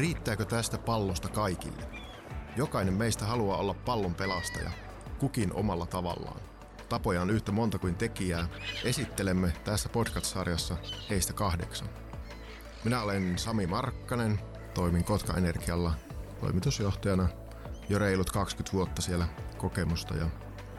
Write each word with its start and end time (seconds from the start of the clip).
Riittääkö 0.00 0.44
tästä 0.44 0.78
pallosta 0.78 1.28
kaikille? 1.28 1.82
Jokainen 2.56 2.94
meistä 2.94 3.24
haluaa 3.24 3.58
olla 3.58 3.74
pallon 3.74 4.14
pelastaja, 4.14 4.70
kukin 5.18 5.52
omalla 5.52 5.86
tavallaan. 5.86 6.40
Tapoja 6.88 7.22
on 7.22 7.30
yhtä 7.30 7.52
monta 7.52 7.78
kuin 7.78 7.94
tekijää. 7.94 8.48
Esittelemme 8.84 9.52
tässä 9.64 9.88
podcast-sarjassa 9.88 10.76
heistä 11.10 11.32
kahdeksan. 11.32 11.88
Minä 12.84 13.02
olen 13.02 13.38
Sami 13.38 13.66
Markkanen, 13.66 14.40
toimin 14.74 15.04
Kotka 15.04 15.34
Energialla 15.34 15.92
toimitusjohtajana 16.40 17.28
jo 17.88 17.98
reilut 17.98 18.30
20 18.30 18.72
vuotta 18.72 19.02
siellä 19.02 19.26
kokemusta 19.58 20.14
ja 20.14 20.26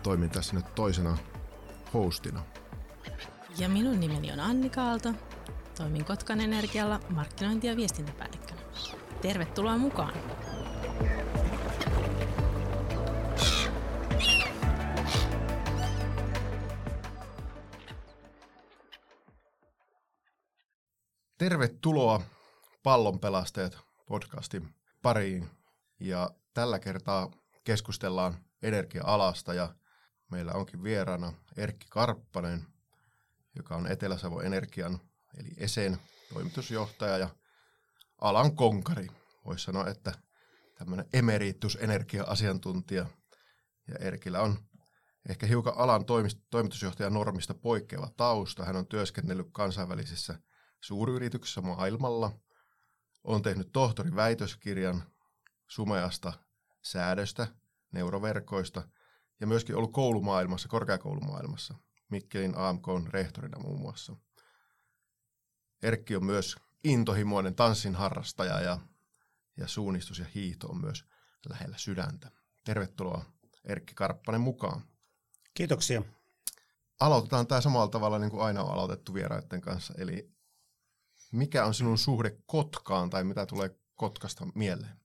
toimin 0.03 0.29
tässä 0.29 0.55
nyt 0.55 0.75
toisena 0.75 1.17
hostina. 1.93 2.43
Ja 3.57 3.69
minun 3.69 3.99
nimeni 3.99 4.31
on 4.31 4.39
Annika 4.39 4.81
Aalto. 4.81 5.13
Toimin 5.77 6.05
Kotkan 6.05 6.41
Energialla 6.41 6.99
markkinointi- 7.09 7.67
ja. 7.67 7.75
Tervetuloa 9.21 9.77
mukaan! 9.77 10.13
Tervetuloa 21.37 22.21
Pallonpelastajat 22.83 23.77
podcastin 24.05 24.73
pariin. 25.01 25.49
Ja 25.99 26.29
tällä 26.53 26.79
kertaa 26.79 27.31
keskustellaan 27.63 28.37
energia-alasta 28.61 29.53
ja 29.53 29.75
meillä 30.31 30.51
onkin 30.53 30.83
vieraana 30.83 31.33
Erkki 31.57 31.87
Karppanen, 31.89 32.67
joka 33.55 33.75
on 33.75 33.87
Etelä-Savon 33.87 34.45
Energian 34.45 34.99
eli 35.37 35.49
ESEN 35.57 35.97
toimitusjohtaja 36.33 37.17
ja 37.17 37.29
alan 38.21 38.55
konkari. 38.55 39.07
Voisi 39.45 39.63
sanoa, 39.63 39.87
että 39.87 40.13
tämmöinen 40.77 41.05
emeritus-energia-asiantuntija. 41.13 43.05
Ja 43.87 43.95
Erkillä 43.99 44.41
on 44.41 44.57
ehkä 45.29 45.45
hiukan 45.45 45.73
alan 45.77 46.05
toimitusjohtajan 46.49 47.13
normista 47.13 47.53
poikkeava 47.53 48.09
tausta. 48.17 48.65
Hän 48.65 48.75
on 48.75 48.87
työskennellyt 48.87 49.47
kansainvälisissä 49.51 50.39
suuryrityksissä 50.81 51.61
maailmalla. 51.61 52.31
On 53.23 53.41
tehnyt 53.41 53.69
tohtorin 53.73 54.15
väitöskirjan 54.15 55.03
sumeasta 55.67 56.33
säädöstä, 56.81 57.47
neuroverkoista 57.91 58.83
ja 59.39 59.47
myöskin 59.47 59.75
ollut 59.75 59.93
koulumaailmassa, 59.93 60.69
korkeakoulumaailmassa, 60.69 61.75
Mikkelin 62.09 62.57
AMK 62.57 62.87
on 62.87 63.07
rehtorina 63.07 63.59
muun 63.59 63.79
muassa. 63.79 64.15
Erkki 65.83 66.15
on 66.15 66.25
myös 66.25 66.55
intohimoinen 66.83 67.55
tanssin 67.55 67.95
harrastaja 67.95 68.61
ja, 68.61 68.79
ja 69.57 69.67
suunnistus 69.67 70.19
ja 70.19 70.25
hiihto 70.35 70.67
on 70.67 70.81
myös 70.81 71.05
lähellä 71.49 71.77
sydäntä. 71.77 72.31
Tervetuloa 72.63 73.25
Erkki 73.65 73.93
Karppanen 73.95 74.41
mukaan. 74.41 74.81
Kiitoksia. 75.53 76.03
Aloitetaan 76.99 77.47
tämä 77.47 77.61
samalla 77.61 77.87
tavalla 77.87 78.19
niin 78.19 78.31
kuin 78.31 78.43
aina 78.43 78.63
on 78.63 78.73
aloitettu 78.73 79.13
vieraiden 79.13 79.61
kanssa. 79.61 79.93
Eli 79.97 80.31
mikä 81.31 81.65
on 81.65 81.73
sinun 81.73 81.97
suhde 81.97 82.37
Kotkaan 82.45 83.09
tai 83.09 83.23
mitä 83.23 83.45
tulee 83.45 83.75
Kotkasta 83.95 84.47
mieleen? 84.55 84.99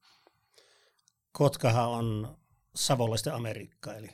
Kotkahan 1.33 1.89
on 1.89 2.39
savolaisten 2.75 3.35
Amerikka, 3.35 3.95
eli, 3.95 4.09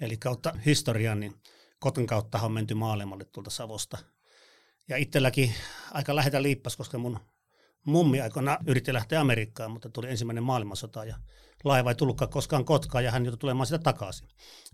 eli 0.00 0.16
kautta 0.16 0.52
historian, 0.66 1.20
niin 1.20 1.42
Kotkan 1.78 2.06
kautta 2.06 2.40
on 2.40 2.52
menty 2.52 2.74
maailmalle 2.74 3.24
tuolta 3.24 3.50
Savosta. 3.50 3.98
Ja 4.88 4.96
itselläkin 4.96 5.54
aika 5.90 6.16
lähetä 6.16 6.42
liippas, 6.42 6.76
koska 6.76 6.98
mun 6.98 7.20
mummi 7.84 8.20
aikana 8.20 8.58
yritti 8.66 8.92
lähteä 8.92 9.20
Amerikkaan, 9.20 9.70
mutta 9.70 9.88
tuli 9.88 10.10
ensimmäinen 10.10 10.44
maailmansota 10.44 11.04
ja 11.04 11.16
laiva 11.64 11.90
ei 11.90 11.94
tullutkaan 11.94 12.30
koskaan 12.30 12.64
Kotkaan 12.64 13.04
ja 13.04 13.10
hän 13.10 13.24
joutui 13.24 13.38
tulemaan 13.38 13.66
sitä 13.66 13.78
takaisin. 13.78 14.28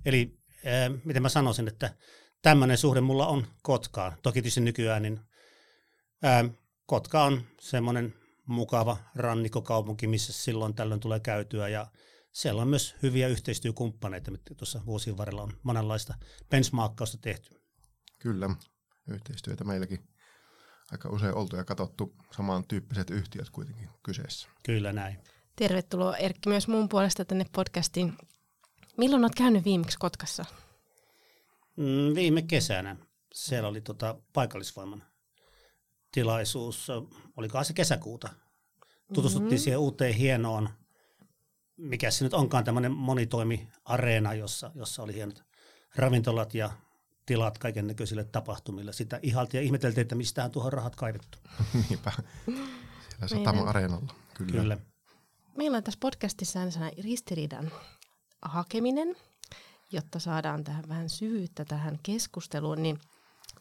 Eli 0.05 0.39
äh, 0.67 1.01
miten 1.05 1.23
mä 1.23 1.29
sanoisin, 1.29 1.69
että 1.69 1.95
tämmöinen 2.43 2.79
suhde 2.79 3.01
mulla 3.01 3.27
on 3.27 3.47
Kotkaan. 3.63 4.17
Toki 4.23 4.43
tietysti 4.43 4.61
nykyään 4.61 5.03
niin 5.03 5.21
äh, 6.25 6.51
Kotka 6.87 7.25
on 7.25 7.43
semmoinen 7.61 8.15
mukava 8.47 8.97
rannikkokaupunki, 9.15 10.07
missä 10.07 10.33
silloin 10.33 10.75
tällöin 10.75 11.01
tulee 11.01 11.21
käytyä 11.21 11.69
ja 11.69 11.87
siellä 12.33 12.63
on 12.63 12.69
myös 12.69 12.95
hyviä 13.03 13.29
yhteistyökumppaneita, 13.29 14.31
mitä 14.31 14.55
tuossa 14.55 14.81
vuosien 14.87 15.17
varrella 15.17 15.43
on 15.43 15.53
monenlaista 15.63 16.15
benchmarkkausta 16.51 17.19
tehty. 17.19 17.61
Kyllä, 18.19 18.51
yhteistyötä 19.09 19.65
meilläkin 19.65 20.09
aika 20.93 21.09
usein 21.09 21.35
oltu 21.35 21.57
ja 21.57 21.65
katsottu 21.65 22.15
samantyyppiset 22.37 23.11
yhtiöt 23.11 23.51
kuitenkin 23.51 23.89
kyseessä. 24.03 24.49
Kyllä 24.63 24.93
näin. 24.93 25.19
Tervetuloa 25.57 26.17
Erkki 26.17 26.49
myös 26.49 26.69
mun 26.69 26.89
puolesta 26.89 27.25
tänne 27.25 27.47
podcastiin. 27.53 28.15
Milloin 28.97 29.25
olet 29.25 29.35
käynyt 29.35 29.65
viimeksi 29.65 29.99
Kotkassa? 29.99 30.45
Mm, 31.77 32.15
viime 32.15 32.43
kesänä. 32.43 32.97
Siellä 33.35 33.69
oli 33.69 33.81
tota 33.81 34.19
paikallisvoiman 34.33 35.03
tilaisuus, 36.13 36.89
olikohan 37.37 37.65
se 37.65 37.73
kesäkuuta. 37.73 38.29
Tutustuttiin 39.15 39.51
mm-hmm. 39.51 39.63
siihen 39.63 39.79
uuteen 39.79 40.15
hienoon, 40.15 40.69
mikä 41.77 42.11
se 42.11 42.25
nyt 42.25 42.35
onkaan 42.35 42.65
tämmöinen 42.65 42.93
monitoimi-areena, 42.93 44.35
jossa, 44.35 44.71
jossa 44.75 45.03
oli 45.03 45.15
hienot 45.15 45.43
ravintolat 45.97 46.55
ja 46.55 46.71
tilat 47.27 47.59
kaiken 47.59 47.87
näköisille 47.87 48.25
tapahtumille. 48.25 48.93
Sitä 48.93 49.21
ihaltiin 49.23 49.59
ja 49.59 49.65
ihmeteltiin, 49.65 50.03
että 50.03 50.15
mistä 50.15 50.49
tuohon 50.49 50.73
rahat 50.73 50.97
kaivettu. 50.97 51.39
Niinpä. 51.89 52.13
Siellä 52.47 53.29
satama-areenalla. 53.29 54.15
Kyllä. 54.35 54.53
Kyllä. 54.53 54.79
Meillä 55.57 55.77
on 55.77 55.85
tässä 55.85 56.01
podcastissa 56.01 56.61
aina 56.61 56.91
ristiriidan 57.03 57.73
hakeminen, 58.43 59.17
jotta 59.93 60.19
saadaan 60.19 60.65
tähän 60.65 60.89
vähän 60.89 61.09
syvyyttä 61.09 61.65
tähän 61.65 61.99
keskusteluun. 62.03 62.83
Niin 62.83 62.99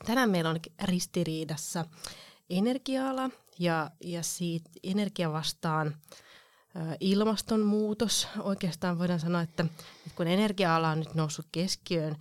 tänään 0.06 0.30
meillä 0.30 0.50
on 0.50 0.60
ristiriidassa 0.84 1.86
energia-ala 2.50 3.30
ja, 3.60 3.92
ja 4.04 4.24
siitä 4.24 4.70
energia 4.84 5.32
vastaan 5.32 5.96
ilmastonmuutos. 7.00 8.28
Oikeastaan 8.40 9.00
voidaan 9.00 9.20
sanoa, 9.20 9.42
että 9.42 9.66
kun 10.16 10.28
energia-ala 10.28 10.90
on 10.90 11.00
nyt 11.00 11.14
noussut 11.14 11.46
keskiöön, 11.52 12.16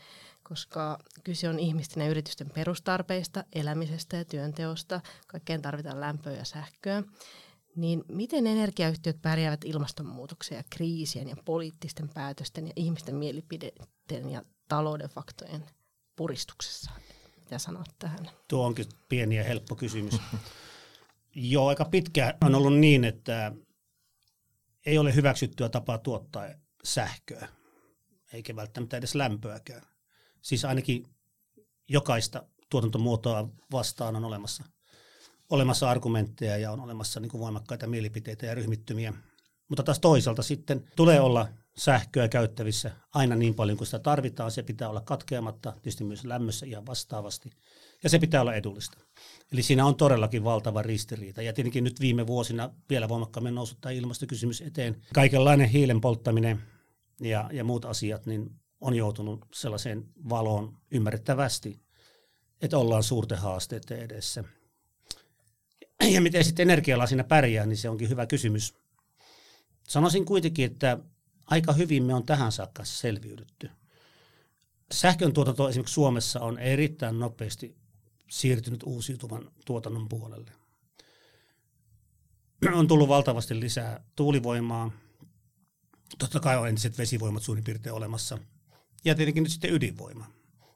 koska 0.52 0.98
kyse 1.24 1.48
on 1.48 1.58
ihmisten 1.58 2.02
ja 2.02 2.10
yritysten 2.10 2.50
perustarpeista, 2.50 3.44
elämisestä 3.52 4.16
ja 4.16 4.24
työnteosta, 4.24 5.00
kaikkeen 5.26 5.62
tarvitaan 5.62 6.00
lämpöä 6.00 6.32
ja 6.32 6.44
sähköä, 6.44 7.02
niin 7.76 8.04
miten 8.08 8.46
energiayhtiöt 8.46 9.22
pärjäävät 9.22 9.64
ilmastonmuutoksen 9.64 10.56
ja 10.56 10.64
kriisien 10.70 11.28
ja 11.28 11.36
poliittisten 11.44 12.08
päätösten 12.08 12.66
ja 12.66 12.72
ihmisten 12.76 13.14
mielipiteiden 13.14 14.30
ja 14.30 14.42
talouden 14.68 15.08
faktojen 15.08 15.66
puristuksessa? 16.16 16.90
Mitä 17.38 17.58
sanot 17.58 17.88
tähän? 17.98 18.30
Tuo 18.48 18.66
onkin 18.66 18.86
pieni 19.08 19.36
ja 19.36 19.44
helppo 19.44 19.76
kysymys. 19.76 20.20
Joo, 21.34 21.69
aika 21.69 21.84
pitkä 21.84 22.34
on 22.44 22.54
ollut 22.54 22.78
niin, 22.78 23.04
että 23.04 23.52
ei 24.86 24.98
ole 24.98 25.14
hyväksyttyä 25.14 25.69
tapaa 25.69 25.98
tuottaa 25.98 26.48
sähköä, 26.84 27.48
eikä 28.32 28.56
välttämättä 28.56 28.96
edes 28.96 29.14
lämpöäkään. 29.14 29.91
Siis 30.42 30.64
ainakin 30.64 31.06
jokaista 31.88 32.42
tuotantomuotoa 32.70 33.48
vastaan 33.72 34.16
on 34.16 34.25
olemassa, 34.25 34.64
olemassa 35.50 35.91
argumentteja 35.91 36.56
ja 36.56 36.72
on 36.72 36.80
olemassa 36.80 37.20
niin 37.20 37.30
kuin 37.30 37.41
voimakkaita 37.41 37.86
mielipiteitä 37.86 38.47
ja 38.47 38.54
ryhmittymiä. 38.54 39.12
Mutta 39.69 39.82
taas 39.82 40.00
toisaalta 40.00 40.42
sitten 40.42 40.84
tulee 40.97 41.20
olla 41.20 41.48
sähköä 41.76 42.28
käyttävissä 42.28 42.91
aina 43.14 43.36
niin 43.36 43.54
paljon 43.54 43.78
kuin 43.78 43.86
sitä 43.86 43.98
tarvitaan. 43.98 44.50
Se 44.50 44.62
pitää 44.62 44.88
olla 44.88 45.00
katkeamatta, 45.00 45.72
tietysti 45.72 46.04
myös 46.04 46.25
lämmössä 46.25 46.66
ihan 46.66 46.86
vastaavasti. 46.86 47.50
Ja 48.02 48.08
se 48.08 48.19
pitää 48.19 48.41
olla 48.41 48.54
edullista. 48.54 48.98
Eli 49.52 49.62
siinä 49.62 49.86
on 49.86 49.94
todellakin 49.94 50.44
valtava 50.44 50.82
ristiriita. 50.82 51.43
Ja 51.43 51.52
tietenkin 51.52 51.84
nyt 51.84 52.00
viime 52.00 52.26
vuosina 52.26 52.70
vielä 52.90 53.08
voimakkaammin 53.08 53.55
noussut 53.55 53.81
tämä 53.81 53.93
ilmastokysymys 53.93 54.61
eteen. 54.61 55.02
Kaikenlainen 55.14 55.69
hiilen 55.69 56.00
polttaminen 56.00 56.62
ja, 57.20 57.50
ja 57.52 57.64
muut 57.64 57.84
asiat 57.84 58.26
niin 58.26 58.50
on 58.82 58.94
joutunut 58.94 59.46
sellaiseen 59.55 60.08
valoon 60.29 60.79
ymmärrettävästi, 60.90 61.81
että 62.62 62.79
ollaan 62.79 63.02
suurten 63.02 63.38
haasteiden 63.38 63.99
edessä. 63.99 64.44
Ja 66.11 66.20
miten 66.20 66.44
sitten 66.44 66.62
energialla 66.62 67.06
siinä 67.06 67.25
pärjää, 67.25 67.67
niin 67.67 67.76
se 67.76 67.88
onkin 67.88 68.08
hyvä 68.08 68.26
kysymys. 68.26 68.75
Sanoisin 69.88 70.25
kuitenkin, 70.25 70.64
että 70.64 70.99
aika 71.46 71.73
hyvin 71.73 72.05
me 72.05 72.14
on 72.14 72.26
tähän 72.26 72.52
saakka 72.52 72.84
selviydytty. 72.84 73.70
Sähkön 74.93 75.32
tuotanto 75.32 75.69
esimerkiksi 75.69 75.94
Suomessa 75.94 76.40
on 76.40 76.58
erittäin 76.58 77.19
nopeasti 77.19 77.76
siirtynyt 78.31 78.82
uusiutuvan 78.82 79.50
tuotannon 79.64 80.08
puolelle. 80.08 80.52
On 82.73 82.88
tullut 82.88 83.08
valtavasti 83.08 83.61
lisää 83.61 84.05
tuulivoimaa. 84.17 84.90
Totta 86.19 86.40
kai 86.40 86.56
on 86.56 86.69
entiset 86.69 86.99
vesivoimat 86.99 87.43
suurin 87.43 87.64
piirtein 87.64 87.94
olemassa. 87.94 88.38
Ja 89.04 89.14
tietenkin 89.14 89.43
nyt 89.43 89.52
sitten 89.52 89.75
ydinvoima. 89.75 90.26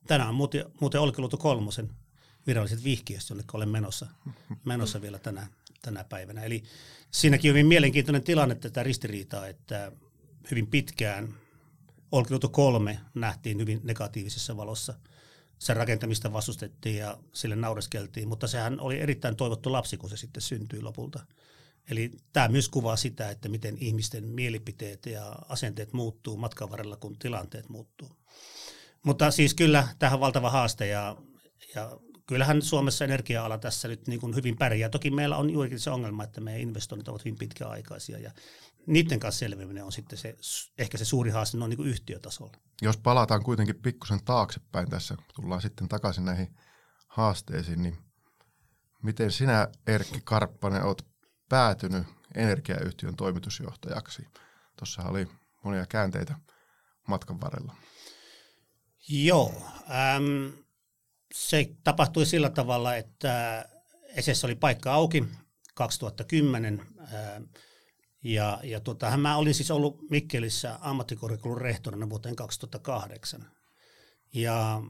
Tänään 0.07 0.29
on 0.29 0.35
muuten, 0.35 0.65
muuten 0.81 1.01
Olkiluoto 1.01 1.37
kolmosen 1.37 1.91
viralliset 2.47 2.85
vihkiöstä, 2.85 3.33
jonne 3.33 3.45
olen 3.53 3.69
menossa, 3.69 4.07
menossa 4.65 5.01
vielä 5.01 5.19
tänään. 5.19 5.49
tänä 5.83 6.05
päivänä. 6.05 6.43
Eli 6.43 6.63
siinäkin 7.11 7.51
on 7.51 7.53
hyvin 7.53 7.67
mielenkiintoinen 7.67 8.25
tilanne 8.25 8.55
tätä 8.55 8.83
ristiriitaa, 8.83 9.47
että 9.47 9.93
hyvin 10.51 10.67
pitkään 10.67 11.35
Olkiluoto 12.13 12.49
3 12.49 13.01
nähtiin 13.15 13.59
hyvin 13.59 13.81
negatiivisessa 13.85 14.57
valossa. 14.57 14.95
Sen 15.59 15.77
rakentamista 15.77 16.33
vastustettiin 16.33 16.97
ja 16.97 17.19
sille 17.33 17.57
naureskeltiin, 17.57 18.29
mutta 18.29 18.47
sehän 18.47 18.81
oli 18.81 19.01
erittäin 19.01 19.37
toivottu 19.37 19.73
lapsi, 19.73 19.97
kun 19.97 20.11
se 20.11 20.17
sitten 20.17 20.43
syntyi 20.43 20.83
lopulta. 20.83 21.27
Eli 21.91 22.11
tämä 22.33 22.49
myös 22.49 22.69
kuvaa 22.69 22.97
sitä, 22.97 23.31
että 23.31 23.49
miten 23.49 23.79
ihmisten 23.81 24.25
mielipiteet 24.25 25.07
ja 25.07 25.39
asenteet 25.49 25.93
muuttuu 25.93 26.37
matkan 26.37 26.71
varrella, 26.71 26.97
kun 26.97 27.19
tilanteet 27.19 27.69
muuttuu. 27.69 28.16
Mutta 29.03 29.31
siis 29.31 29.55
kyllä 29.55 29.89
tähän 29.99 30.21
valtava 30.21 30.51
haaste 30.51 30.87
ja, 30.87 31.17
ja 31.75 31.99
kyllähän 32.27 32.63
Suomessa 32.63 33.05
energia-ala 33.05 33.59
tässä 33.59 33.89
nyt 33.89 34.09
niin 34.09 34.21
kuin 34.21 34.35
hyvin 34.35 34.57
pärjää. 34.57 34.89
Toki 34.89 35.11
meillä 35.11 35.37
on 35.37 35.51
juurikin 35.51 35.81
se 35.81 35.91
ongelma, 35.91 36.25
että 36.25 36.41
meidän 36.41 36.63
investoinnit 36.63 37.09
ovat 37.09 37.25
hyvin 37.25 37.39
pitkäaikaisia 37.39 38.19
ja 38.19 38.31
niiden 38.87 39.21
kanssa 39.21 39.39
selviäminen 39.39 39.85
on 39.85 39.93
sitten 39.93 40.19
se, 40.19 40.37
ehkä 40.79 40.99
se 40.99 41.05
suuri 41.05 41.31
haaste 41.31 41.57
noin 41.57 41.71
niin 41.71 41.77
kuin 41.77 41.89
yhtiötasolla. 41.89 42.53
Jos 42.83 42.97
palataan 42.97 43.43
kuitenkin 43.43 43.83
pikkusen 43.83 44.25
taaksepäin 44.25 44.91
tässä, 44.91 45.17
tullaan 45.35 45.63
sitten 45.63 45.89
takaisin 45.89 46.25
näihin 46.25 46.57
haasteisiin, 47.09 47.83
niin 47.83 47.99
miten 49.03 49.33
sinä 49.33 49.69
Erkki 49.87 50.21
Karppanen 50.25 50.83
olet 50.83 51.07
päätynyt 51.49 52.07
energiayhtiön 52.35 53.17
toimitusjohtajaksi? 53.17 54.23
Tuossa 54.77 55.03
oli 55.03 55.29
monia 55.65 55.87
käänteitä 55.87 56.35
matkan 57.09 57.41
varrella. 57.41 57.77
Joo, 59.09 59.63
äm, 60.17 60.53
se 61.35 61.71
tapahtui 61.85 62.27
sillä 62.27 62.51
tavalla, 62.51 62.97
että 62.97 63.65
Esessä 64.09 64.47
oli 64.47 64.55
paikka 64.55 64.95
auki 64.95 65.25
2010. 65.75 66.87
Ää, 66.99 67.41
ja, 68.25 68.61
ja 68.63 68.81
tota, 68.81 69.17
mä 69.17 69.37
olin 69.37 69.55
siis 69.55 69.71
ollut 69.71 70.11
Mikkelissä 70.11 70.79
ammattikorkeakoulun 70.81 71.61
rehtorina 71.61 72.11
vuoteen 72.11 72.37
2008. 72.37 73.51
Ja 74.35 74.83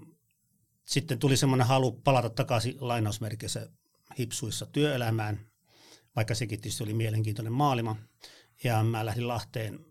sitten 0.84 1.18
tuli 1.18 1.36
semmoinen 1.36 1.66
halu 1.66 1.92
palata 1.92 2.30
takaisin 2.30 2.76
lainausmerkeissä 2.80 3.68
hipsuissa 4.18 4.66
työelämään, 4.66 5.40
vaikka 6.16 6.34
sekin 6.34 6.60
tietysti 6.60 6.84
oli 6.84 6.94
mielenkiintoinen 6.94 7.52
maailma. 7.52 7.96
Ja 8.64 8.82
mä 8.82 9.06
lähdin 9.06 9.28
Lahteen 9.28 9.86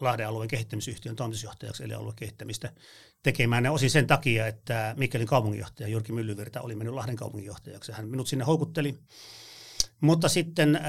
Lahden 0.00 0.28
alueen 0.28 0.48
kehittämisyhtiön 0.48 1.16
toimitusjohtajaksi, 1.16 1.84
eli 1.84 1.94
alueen 1.94 2.16
kehittämistä 2.16 2.72
tekemään. 3.22 3.64
Ja 3.64 3.72
osin 3.72 3.90
sen 3.90 4.06
takia, 4.06 4.46
että 4.46 4.94
Mikkelin 4.98 5.26
kaupunginjohtaja 5.26 5.88
Jyrki 5.88 6.12
Myllyvirta 6.12 6.60
oli 6.60 6.74
mennyt 6.74 6.94
Lahden 6.94 7.16
kaupunginjohtajaksi. 7.16 7.92
Hän 7.92 8.08
minut 8.08 8.28
sinne 8.28 8.44
houkutteli. 8.44 8.98
Mutta 10.00 10.28
sitten 10.28 10.76
äh, 10.76 10.82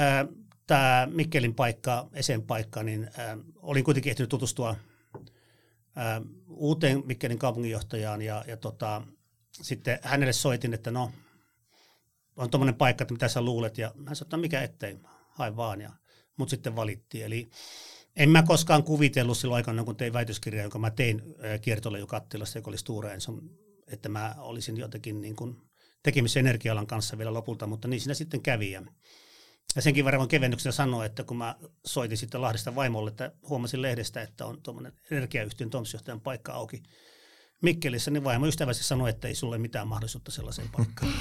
tämä 0.67 1.07
Mikkelin 1.11 1.55
paikka, 1.55 2.07
Esen 2.13 2.41
paikka, 2.41 2.83
niin 2.83 3.03
äh, 3.19 3.37
olin 3.55 3.83
kuitenkin 3.83 4.09
ehtinyt 4.09 4.29
tutustua 4.29 4.69
äh, 4.69 6.21
uuteen 6.47 7.03
Mikkelin 7.05 7.39
kaupunginjohtajaan 7.39 8.21
ja, 8.21 8.43
ja 8.47 8.57
tota, 8.57 9.01
sitten 9.51 9.99
hänelle 10.01 10.33
soitin, 10.33 10.73
että 10.73 10.91
no, 10.91 11.11
on 12.35 12.49
tuommoinen 12.49 12.75
paikka, 12.75 13.03
että 13.03 13.13
mitä 13.13 13.27
sä 13.27 13.41
luulet, 13.41 13.77
ja 13.77 13.93
hän 14.07 14.15
sanoi, 14.15 14.27
että 14.27 14.37
no, 14.37 14.41
mikä 14.41 14.61
ettei, 14.61 14.97
hain 15.29 15.55
vaan, 15.55 15.79
mut 16.37 16.49
sitten 16.49 16.75
valittiin. 16.75 17.25
Eli 17.25 17.49
en 18.15 18.29
mä 18.29 18.43
koskaan 18.43 18.83
kuvitellut 18.83 19.37
silloin 19.37 19.55
aikana, 19.55 19.83
kun 19.83 19.95
tein 19.95 20.13
väitöskirjaa, 20.13 20.63
jonka 20.63 20.79
mä 20.79 20.91
tein 20.91 21.21
kiertolaju 21.61 22.07
Kattilassa, 22.07 22.59
joka 22.59 22.69
oli 22.69 22.77
Stura 22.77 23.13
Enson, 23.13 23.49
että 23.87 24.09
mä 24.09 24.35
olisin 24.37 24.77
jotenkin 24.77 25.21
niin 25.21 25.35
kuin 25.35 25.57
tekemisen 26.03 26.39
energialan 26.39 26.87
kanssa 26.87 27.17
vielä 27.17 27.33
lopulta, 27.33 27.67
mutta 27.67 27.87
niin 27.87 28.01
siinä 28.01 28.13
sitten 28.13 28.41
kävi. 28.41 28.71
Ja, 28.71 28.81
ja 29.75 29.81
senkin 29.81 30.05
verran 30.05 30.27
kevennyksenä 30.27 30.71
sanoa, 30.71 31.05
että 31.05 31.23
kun 31.23 31.37
mä 31.37 31.55
soitin 31.85 32.17
sitten 32.17 32.41
Lahdesta 32.41 32.75
vaimolle, 32.75 33.09
että 33.09 33.31
huomasin 33.49 33.81
lehdestä, 33.81 34.21
että 34.21 34.45
on 34.45 34.61
tuommoinen 34.61 34.93
energiayhtiön 35.11 35.69
toimitusjohtajan 35.69 36.21
paikka 36.21 36.53
auki 36.53 36.83
Mikkelissä, 37.61 38.11
niin 38.11 38.23
vaimo 38.23 38.47
ystävästi 38.47 38.83
sanoi, 38.83 39.09
että 39.09 39.27
ei 39.27 39.35
sulle 39.35 39.57
mitään 39.57 39.87
mahdollisuutta 39.87 40.31
sellaiseen 40.31 40.69
paikkaan. 40.69 41.13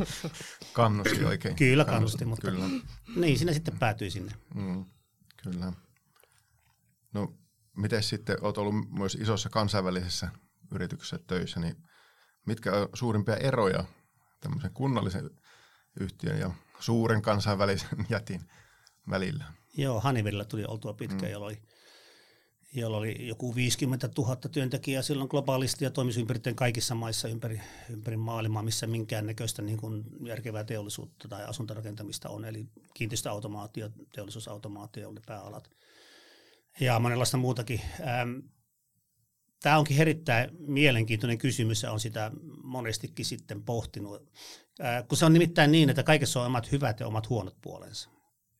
kannusti 0.72 1.24
oikein. 1.24 1.56
Kyllä 1.56 1.84
kannusti, 1.84 2.24
mutta 2.24 2.50
kyllä. 2.50 2.64
niin 3.16 3.38
sinä 3.38 3.52
sitten 3.52 3.78
päätyi 3.78 4.10
sinne. 4.10 4.32
Mm, 4.54 4.84
kyllä. 5.42 5.72
No, 7.14 7.34
miten 7.76 8.02
sitten 8.02 8.36
olet 8.40 8.58
ollut 8.58 8.90
myös 8.90 9.14
isossa 9.14 9.48
kansainvälisessä 9.48 10.28
yrityksessä 10.74 11.18
töissä, 11.26 11.60
niin 11.60 11.76
mitkä 12.46 12.72
on 12.72 12.88
suurimpia 12.94 13.36
eroja 13.36 13.84
tämmöisen 14.40 14.70
kunnallisen 14.74 15.30
yhtiön 16.00 16.38
ja 16.38 16.50
suuren 16.80 17.22
kansainvälisen 17.22 18.06
jätin 18.08 18.40
välillä? 19.10 19.44
Joo, 19.76 20.00
Hanivilla 20.00 20.44
tuli 20.44 20.64
oltua 20.64 20.94
pitkään, 20.94 21.22
mm. 21.22 21.32
jolloin, 21.32 21.62
jolla 22.74 22.96
oli 22.96 23.26
joku 23.28 23.54
50 23.54 24.08
000 24.18 24.36
työntekijää 24.36 25.02
silloin 25.02 25.28
globaalisti 25.30 25.84
ja 25.84 25.90
toimisi 25.90 26.20
ympäri 26.20 26.40
kaikissa 26.54 26.94
maissa 26.94 27.28
ympäri, 27.28 27.60
ympäri 27.90 28.16
maailmaa, 28.16 28.62
missä 28.62 28.86
minkäännäköistä 28.86 29.62
niin 29.62 29.78
kuin 29.78 30.04
järkevää 30.26 30.64
teollisuutta 30.64 31.28
tai 31.28 31.44
asuntorakentamista 31.44 32.28
on, 32.28 32.44
eli 32.44 32.66
kiinteistöautomaatio, 32.94 33.90
teollisuusautomaatio 34.12 35.08
oli 35.08 35.20
pääalat 35.26 35.70
ja 36.80 36.98
monenlaista 36.98 37.36
muutakin. 37.36 37.80
Tämä 39.62 39.78
onkin 39.78 40.00
erittäin 40.00 40.50
mielenkiintoinen 40.58 41.38
kysymys 41.38 41.82
ja 41.82 41.92
on 41.92 42.00
sitä 42.00 42.30
monestikin 42.62 43.24
sitten 43.24 43.62
pohtinut, 43.62 44.32
kun 45.08 45.18
se 45.18 45.24
on 45.24 45.32
nimittäin 45.32 45.72
niin, 45.72 45.90
että 45.90 46.02
kaikessa 46.02 46.40
on 46.40 46.46
omat 46.46 46.72
hyvät 46.72 47.00
ja 47.00 47.06
omat 47.06 47.28
huonot 47.28 47.56
puolensa. 47.60 48.10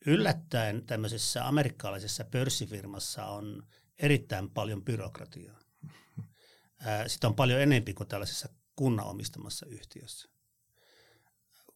Yllättäen 0.07 0.87
tämmöisessä 0.87 1.49
amerikkalaisessa 1.49 2.25
pörssifirmassa 2.25 3.27
on 3.27 3.67
erittäin 3.99 4.51
paljon 4.51 4.85
byrokratiaa. 4.85 5.59
Sitä 7.07 7.27
on 7.29 7.35
paljon 7.35 7.61
enemmän 7.61 7.95
kuin 7.95 8.09
tällaisessa 8.09 8.49
kunnan 8.77 9.07
omistamassa 9.07 9.67
yhtiössä. 9.67 10.29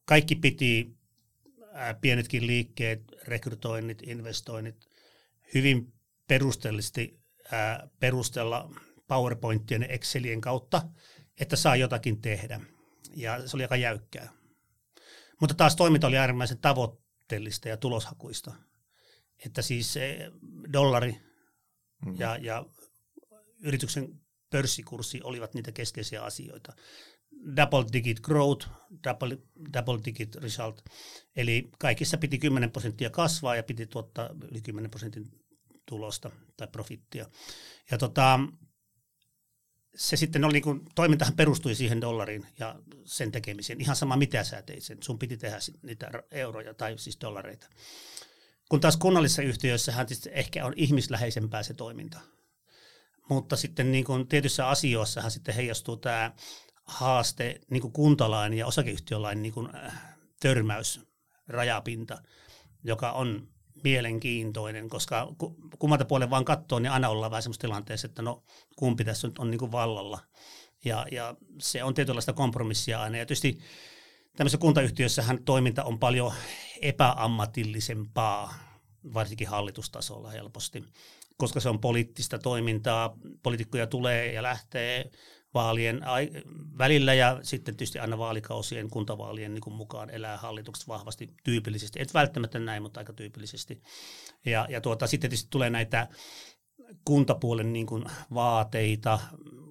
Kaikki 0.04 0.36
piti, 0.36 0.96
pienetkin 2.00 2.46
liikkeet, 2.46 3.02
rekrytoinnit, 3.22 4.02
investoinnit, 4.02 4.86
hyvin 5.54 5.93
perusteellisesti 6.28 7.20
ää, 7.52 7.88
perustella 8.00 8.70
PowerPointien 9.08 9.82
ja 9.82 9.88
Excelien 9.88 10.40
kautta, 10.40 10.82
että 11.40 11.56
saa 11.56 11.76
jotakin 11.76 12.20
tehdä. 12.20 12.60
Ja 13.16 13.48
se 13.48 13.56
oli 13.56 13.62
aika 13.62 13.76
jäykkää. 13.76 14.32
Mutta 15.40 15.54
taas 15.54 15.76
toiminta 15.76 16.06
oli 16.06 16.16
äärimmäisen 16.16 16.58
tavoitteellista 16.58 17.68
ja 17.68 17.76
tuloshakuista. 17.76 18.52
Että 19.46 19.62
siis 19.62 19.94
dollari 20.72 21.12
mm-hmm. 21.12 22.20
ja, 22.20 22.36
ja 22.36 22.64
yrityksen 23.62 24.20
pörssikurssi 24.50 25.20
olivat 25.22 25.54
niitä 25.54 25.72
keskeisiä 25.72 26.22
asioita. 26.22 26.72
Double 27.56 27.84
digit 27.92 28.20
growth, 28.20 28.68
double, 29.04 29.38
double 29.72 30.04
digit 30.04 30.34
result. 30.34 30.82
Eli 31.36 31.70
kaikissa 31.78 32.18
piti 32.18 32.38
10 32.38 32.70
prosenttia 32.70 33.10
kasvaa 33.10 33.56
ja 33.56 33.62
piti 33.62 33.86
tuottaa 33.86 34.30
yli 34.50 34.62
10 34.62 34.90
prosentin 34.90 35.43
tulosta 35.86 36.30
tai 36.56 36.68
profittia. 36.68 37.26
Ja 37.90 37.98
tota, 37.98 38.40
se 39.96 40.16
sitten 40.16 40.44
oli 40.44 40.52
niin 40.52 40.62
kuin, 40.62 40.80
toimintahan 40.94 41.36
perustui 41.36 41.74
siihen 41.74 42.00
dollariin 42.00 42.46
ja 42.58 42.74
sen 43.04 43.32
tekemiseen. 43.32 43.80
Ihan 43.80 43.96
sama 43.96 44.16
mitä 44.16 44.44
sä 44.44 44.62
teit 44.62 44.82
sen, 44.82 44.98
sun 45.02 45.18
piti 45.18 45.36
tehdä 45.36 45.58
niitä 45.82 46.10
euroja 46.30 46.74
tai 46.74 46.98
siis 46.98 47.20
dollareita. 47.20 47.66
Kun 48.68 48.80
taas 48.80 48.96
kunnallisissa 48.96 49.42
yhtiöissähän 49.42 50.06
ehkä 50.30 50.66
on 50.66 50.72
ihmisläheisempää 50.76 51.62
se 51.62 51.74
toiminta. 51.74 52.20
Mutta 53.28 53.56
sitten 53.56 53.92
niin 53.92 54.04
kuin 54.04 54.28
tietyissä 54.28 54.68
asioissahan 54.68 55.30
sitten 55.30 55.54
heijastuu 55.54 55.96
tämä 55.96 56.32
haaste, 56.84 57.60
niin 57.70 57.80
kuin 57.80 57.92
kuntalain 57.92 58.54
ja 58.54 58.66
osakeyhtiölain 58.66 59.42
niin 59.42 59.54
kuin, 59.54 59.76
äh, 59.76 60.16
törmäys, 60.40 61.00
rajapinta, 61.48 62.22
joka 62.82 63.12
on 63.12 63.53
mielenkiintoinen, 63.84 64.88
koska 64.88 65.34
kummalta 65.78 66.04
puolen 66.04 66.30
vaan 66.30 66.44
katsoo, 66.44 66.78
niin 66.78 66.92
aina 66.92 67.08
ollaan 67.08 67.30
vähän 67.30 67.42
semmoisessa 67.42 67.60
tilanteessa, 67.60 68.06
että 68.06 68.22
no 68.22 68.42
kumpi 68.76 69.04
tässä 69.04 69.28
nyt 69.28 69.38
on 69.38 69.50
niin 69.50 69.58
kuin 69.58 69.72
vallalla. 69.72 70.20
Ja, 70.84 71.06
ja 71.10 71.34
se 71.58 71.84
on 71.84 71.94
tietynlaista 71.94 72.32
kompromissia 72.32 73.02
aina. 73.02 73.16
Ja 73.16 73.26
tietysti 73.26 73.58
tämmöisessä 74.36 74.58
kuntayhtiössähän 74.58 75.44
toiminta 75.44 75.84
on 75.84 75.98
paljon 75.98 76.32
epäammatillisempaa, 76.80 78.54
varsinkin 79.14 79.48
hallitustasolla 79.48 80.30
helposti, 80.30 80.84
koska 81.36 81.60
se 81.60 81.68
on 81.68 81.80
poliittista 81.80 82.38
toimintaa, 82.38 83.16
poliitikkoja 83.42 83.86
tulee 83.86 84.32
ja 84.32 84.42
lähtee, 84.42 85.10
vaalien 85.54 86.00
välillä 86.78 87.14
ja 87.14 87.38
sitten 87.42 87.76
tietysti 87.76 87.98
aina 87.98 88.18
vaalikausien, 88.18 88.90
kuntavaalien 88.90 89.54
niin 89.54 89.62
kuin 89.62 89.74
mukaan 89.74 90.10
elää 90.10 90.36
hallitukset 90.36 90.88
vahvasti 90.88 91.34
tyypillisesti. 91.44 92.02
Et 92.02 92.14
välttämättä 92.14 92.58
näin, 92.58 92.82
mutta 92.82 93.00
aika 93.00 93.12
tyypillisesti. 93.12 93.82
Ja, 94.44 94.66
ja 94.70 94.80
tuota, 94.80 95.06
sitten 95.06 95.30
tietysti 95.30 95.48
tulee 95.50 95.70
näitä 95.70 96.08
kuntapuolen 97.04 97.72
niin 97.72 97.86
kuin 97.86 98.04
vaateita, 98.34 99.18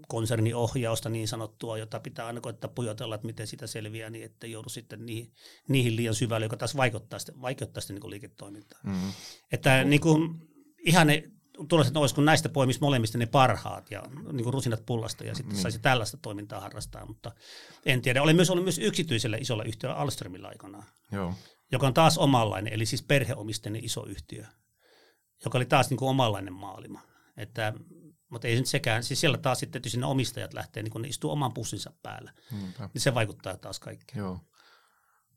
konserniohjausta 0.07 1.09
niin 1.09 1.27
sanottua, 1.27 1.77
jota 1.77 1.99
pitää 1.99 2.27
aina 2.27 2.41
koittaa 2.41 2.71
pujotella, 2.75 3.15
että 3.15 3.27
miten 3.27 3.47
sitä 3.47 3.67
selviää, 3.67 4.09
niin 4.09 4.25
että 4.25 4.47
joudu 4.47 4.69
sitten 4.69 5.05
niihin, 5.05 5.33
niihin 5.67 5.95
liian 5.95 6.15
syvälle, 6.15 6.45
joka 6.45 6.57
taas 6.57 6.77
vaikuttaa 6.77 7.19
sitten, 7.19 7.41
vaikeuttaa 7.41 7.81
sitten 7.81 7.95
niin 7.95 8.09
liiketoimintaa. 8.09 8.79
Mm-hmm. 8.83 9.11
Että 9.51 9.83
niin 9.83 10.01
kuin, 10.01 10.35
ihan 10.85 11.07
ne 11.07 11.31
tuloiset 11.69 11.97
olisi, 11.97 12.15
kun 12.15 12.25
näistä 12.25 12.49
poimisi 12.49 12.79
molemmista 12.79 13.17
ne 13.17 13.25
parhaat 13.25 13.91
ja 13.91 14.03
niin 14.31 14.43
kuin 14.43 14.53
rusinat 14.53 14.85
pullasta 14.85 15.23
ja 15.23 15.35
sitten 15.35 15.55
mm. 15.55 15.61
saisi 15.61 15.79
tällaista 15.79 16.17
toimintaa 16.17 16.59
harrastaa, 16.59 17.05
mutta 17.05 17.31
en 17.85 18.01
tiedä. 18.01 18.21
Olen 18.21 18.35
myös 18.35 18.49
ollut 18.49 18.65
myös 18.65 18.79
yksityisellä 18.79 19.37
isolla 19.37 19.63
yhtiöllä 19.63 19.97
Alströmillä 19.97 20.47
aikanaan, 20.47 20.85
Joo. 21.11 21.33
joka 21.71 21.87
on 21.87 21.93
taas 21.93 22.17
omanlainen, 22.17 22.73
eli 22.73 22.85
siis 22.85 23.03
perheomisteinen 23.03 23.85
iso 23.85 24.05
yhtiö, 24.05 24.45
joka 25.45 25.57
oli 25.57 25.65
taas 25.65 25.89
niin 25.89 25.97
kuin 25.97 26.09
omanlainen 26.09 26.53
maailma. 26.53 27.01
Että 27.37 27.73
mutta 28.33 28.47
ei 28.47 28.55
nyt 28.55 28.65
sekään, 28.65 29.03
siis 29.03 29.19
siellä 29.19 29.37
taas 29.37 29.59
sitten 29.59 29.81
sinne 29.87 30.05
omistajat 30.05 30.53
lähtee, 30.53 30.83
niin 30.83 30.91
kun 30.91 31.01
ne 31.01 31.07
istuu 31.07 31.31
oman 31.31 31.53
pussinsa 31.53 31.93
päällä, 32.03 32.33
Niinpä. 32.51 32.89
niin 32.93 33.01
se 33.01 33.13
vaikuttaa 33.13 33.57
taas 33.57 33.79
kaikkeen. 33.79 34.19
Joo. 34.19 34.39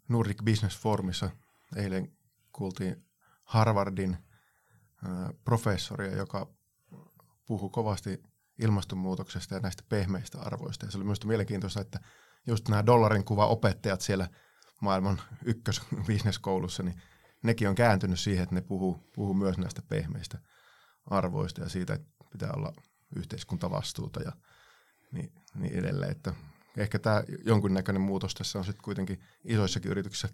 Nordic 0.09 0.45
Business 0.45 0.79
Forumissa 0.79 1.31
eilen 1.77 2.17
kuultiin 2.53 3.05
Harvardin 3.43 4.17
professoria, 5.45 6.17
joka 6.17 6.55
puhui 7.47 7.71
kovasti 7.71 8.23
ilmastonmuutoksesta 8.59 9.55
ja 9.55 9.61
näistä 9.61 9.83
pehmeistä 9.89 10.41
arvoista. 10.41 10.87
Ja 10.87 10.91
se 10.91 10.99
oli 10.99 11.05
myös 11.05 11.25
mielenkiintoista, 11.25 11.81
että 11.81 12.01
just 12.47 12.69
nämä 12.69 12.87
dollarin 12.87 13.25
kuva 13.25 13.47
opettajat 13.47 14.01
siellä 14.01 14.29
maailman 14.81 15.21
ykkös 15.45 15.81
koulussa, 16.41 16.83
niin 16.83 17.03
nekin 17.43 17.69
on 17.69 17.75
kääntynyt 17.75 18.21
siihen, 18.21 18.43
että 18.43 18.55
ne 18.55 18.61
puhuu, 18.61 19.11
puhuu 19.15 19.35
myös 19.35 19.59
näistä 19.59 19.83
pehmeistä 19.83 20.39
arvoista 21.07 21.61
ja 21.61 21.69
siitä, 21.69 21.95
että 21.95 22.09
pitää 22.33 22.53
olla 22.57 22.73
yhteiskuntavastuuta 23.17 24.23
ja 24.23 24.33
niin, 25.13 25.33
niin 25.55 25.75
edelleen. 25.75 26.11
Että 26.11 26.35
ehkä 26.77 26.99
tämä 26.99 27.23
jonkunnäköinen 27.45 28.03
muutos 28.03 28.35
tässä 28.35 28.59
on 28.59 28.65
sitten 28.65 28.83
kuitenkin 28.83 29.21
isoissakin 29.45 29.91
yrityksissä 29.91 30.29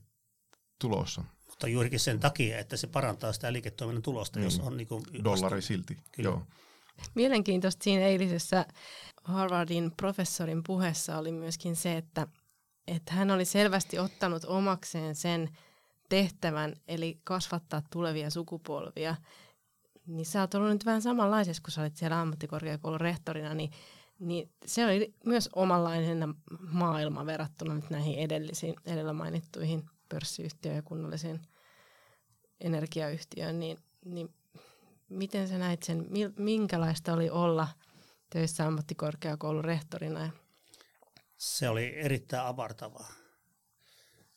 tulossa. 0.79 1.25
Mutta 1.53 1.69
juurikin 1.69 2.01
sen 2.01 2.21
takia, 2.21 2.59
että 2.59 2.77
se 2.77 2.87
parantaa 2.87 3.33
sitä 3.33 3.53
liiketoiminnan 3.53 4.03
tulosta, 4.03 4.39
niin. 4.39 4.45
jos 4.45 4.61
on 4.61 4.77
niin 4.77 4.87
kuin 4.87 5.05
Dollari 5.25 5.57
vastu- 5.57 5.67
silti, 5.67 5.99
Kyllä. 6.13 6.29
joo. 6.29 6.43
Mielenkiintoista 7.15 7.85
siinä 7.85 8.05
eilisessä 8.05 8.67
Harvardin 9.25 9.93
professorin 9.97 10.63
puheessa 10.67 11.19
oli 11.19 11.33
myöskin 11.33 11.77
se, 11.77 11.97
että, 11.97 12.27
että 12.87 13.15
hän 13.15 13.31
oli 13.31 13.45
selvästi 13.45 13.99
ottanut 13.99 14.45
omakseen 14.45 15.15
sen 15.15 15.51
tehtävän, 16.09 16.75
eli 16.89 17.21
kasvattaa 17.25 17.83
tulevia 17.91 18.31
sukupolvia 18.31 19.17
niin 20.07 20.27
sä 20.27 20.41
oot 20.41 20.55
ollut 20.55 20.71
nyt 20.71 20.87
vähän 20.87 21.03
samanlaisessa, 21.03 21.63
kun 21.63 21.73
sä 21.73 21.83
olit 21.83 21.97
siellä 21.97 22.21
ammattikorkeakoulun 22.21 23.01
rehtorina, 23.01 23.55
niin, 23.55 23.71
niin 24.19 24.51
se 24.67 24.85
oli 24.85 25.15
myös 25.27 25.49
omanlainen 25.55 26.35
maailma 26.61 27.27
verrattuna 27.27 27.75
nyt 27.75 27.91
näihin 27.91 28.19
edellisiin, 28.19 28.75
edellä 28.87 29.13
mainittuihin 29.13 29.85
pörssiyhtiöihin 30.13 30.77
ja 30.77 30.83
kunnallisiin 30.83 31.41
energiayhtiöön, 32.61 33.61
niin, 33.61 33.79
niin 34.05 34.35
miten 35.09 35.49
sä 35.49 35.59
näit 35.59 35.83
sen, 35.83 36.07
minkälaista 36.37 37.13
oli 37.13 37.31
olla 37.31 37.69
töissä 38.31 38.67
ammattikorkeakoulun 38.67 39.65
rehtorina? 39.65 40.31
Se 41.37 41.69
oli 41.69 41.95
erittäin 41.97 42.47
avartavaa. 42.47 43.13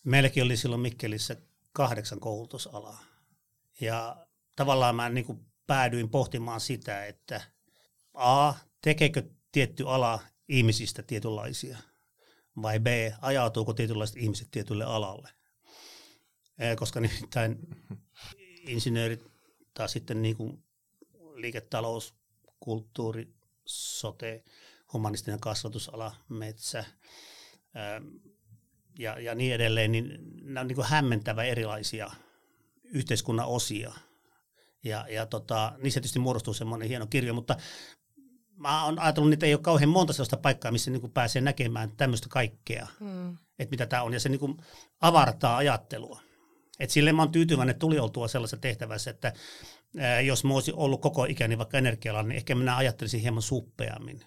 Meilläkin 0.03 0.43
oli 0.43 0.57
silloin 0.57 0.81
Mikkelissä 0.81 1.35
kahdeksan 1.73 2.19
koulutusalaa. 2.19 3.03
Ja 3.81 4.27
tavallaan 4.55 4.95
mä 4.95 5.09
niin 5.09 5.25
kuin 5.25 5.45
päädyin 5.67 6.09
pohtimaan 6.09 6.59
sitä, 6.59 7.05
että 7.05 7.41
A, 8.13 8.53
tekeekö 8.81 9.23
tietty 9.51 9.83
ala 9.87 10.19
ihmisistä 10.49 11.03
tietynlaisia, 11.03 11.77
vai 12.61 12.79
B, 12.79 12.87
ajautuuko 13.21 13.73
tietynlaiset 13.73 14.17
ihmiset 14.17 14.47
tietylle 14.51 14.83
alalle. 14.83 15.29
Koska 16.77 16.99
nimittäin 16.99 17.59
insinöörit 18.67 19.23
tai 19.73 19.89
sitten 19.89 20.21
niin 20.21 20.37
kuin 20.37 20.63
liiketalous, 21.35 22.15
kulttuuri, 22.59 23.33
sote, 23.65 24.43
humanistinen 24.93 25.39
kasvatusala, 25.39 26.15
metsä 26.29 26.85
ja, 28.99 29.19
ja 29.19 29.35
niin 29.35 29.55
edelleen, 29.55 29.91
niin 29.91 30.19
nämä 30.43 30.61
on 30.61 30.67
niin 30.67 30.75
kuin 30.75 30.87
hämmentävä 30.87 31.43
erilaisia 31.43 32.11
yhteiskunnan 32.83 33.47
osia– 33.47 33.93
ja, 34.85 35.05
ja 35.09 35.25
tota, 35.25 35.73
niissä 35.77 35.99
tietysti 35.99 36.19
muodostuu 36.19 36.53
semmoinen 36.53 36.87
hieno 36.87 37.07
kirjo, 37.07 37.33
mutta 37.33 37.55
mä 38.57 38.85
oon 38.85 38.99
ajatellut, 38.99 39.33
että 39.33 39.45
ei 39.45 39.53
ole 39.53 39.61
kauhean 39.61 39.89
monta 39.89 40.13
sellaista 40.13 40.37
paikkaa, 40.37 40.71
missä 40.71 40.91
niin 40.91 41.11
pääsee 41.11 41.41
näkemään 41.41 41.91
tämmöistä 41.97 42.27
kaikkea, 42.29 42.87
mm. 42.99 43.37
että 43.59 43.71
mitä 43.71 43.85
tämä 43.85 44.03
on, 44.03 44.13
ja 44.13 44.19
se 44.19 44.29
niin 44.29 44.57
avartaa 45.01 45.57
ajattelua. 45.57 46.21
Et 46.79 46.89
sille 46.89 47.13
mä 47.13 47.21
oon 47.21 47.31
tyytyväinen, 47.31 47.71
että 47.71 47.79
tuli 47.79 47.99
oltua 47.99 48.27
sellaisessa 48.27 48.57
tehtävässä, 48.57 49.11
että 49.11 49.33
ää, 49.97 50.21
jos 50.21 50.43
mä 50.43 50.53
olisin 50.53 50.75
ollut 50.75 51.01
koko 51.01 51.25
ikäni 51.25 51.57
vaikka 51.57 51.77
energialalla, 51.77 52.27
niin 52.27 52.37
ehkä 52.37 52.55
minä 52.55 52.77
ajattelisin 52.77 53.21
hieman 53.21 53.41
suppeammin. 53.41 54.21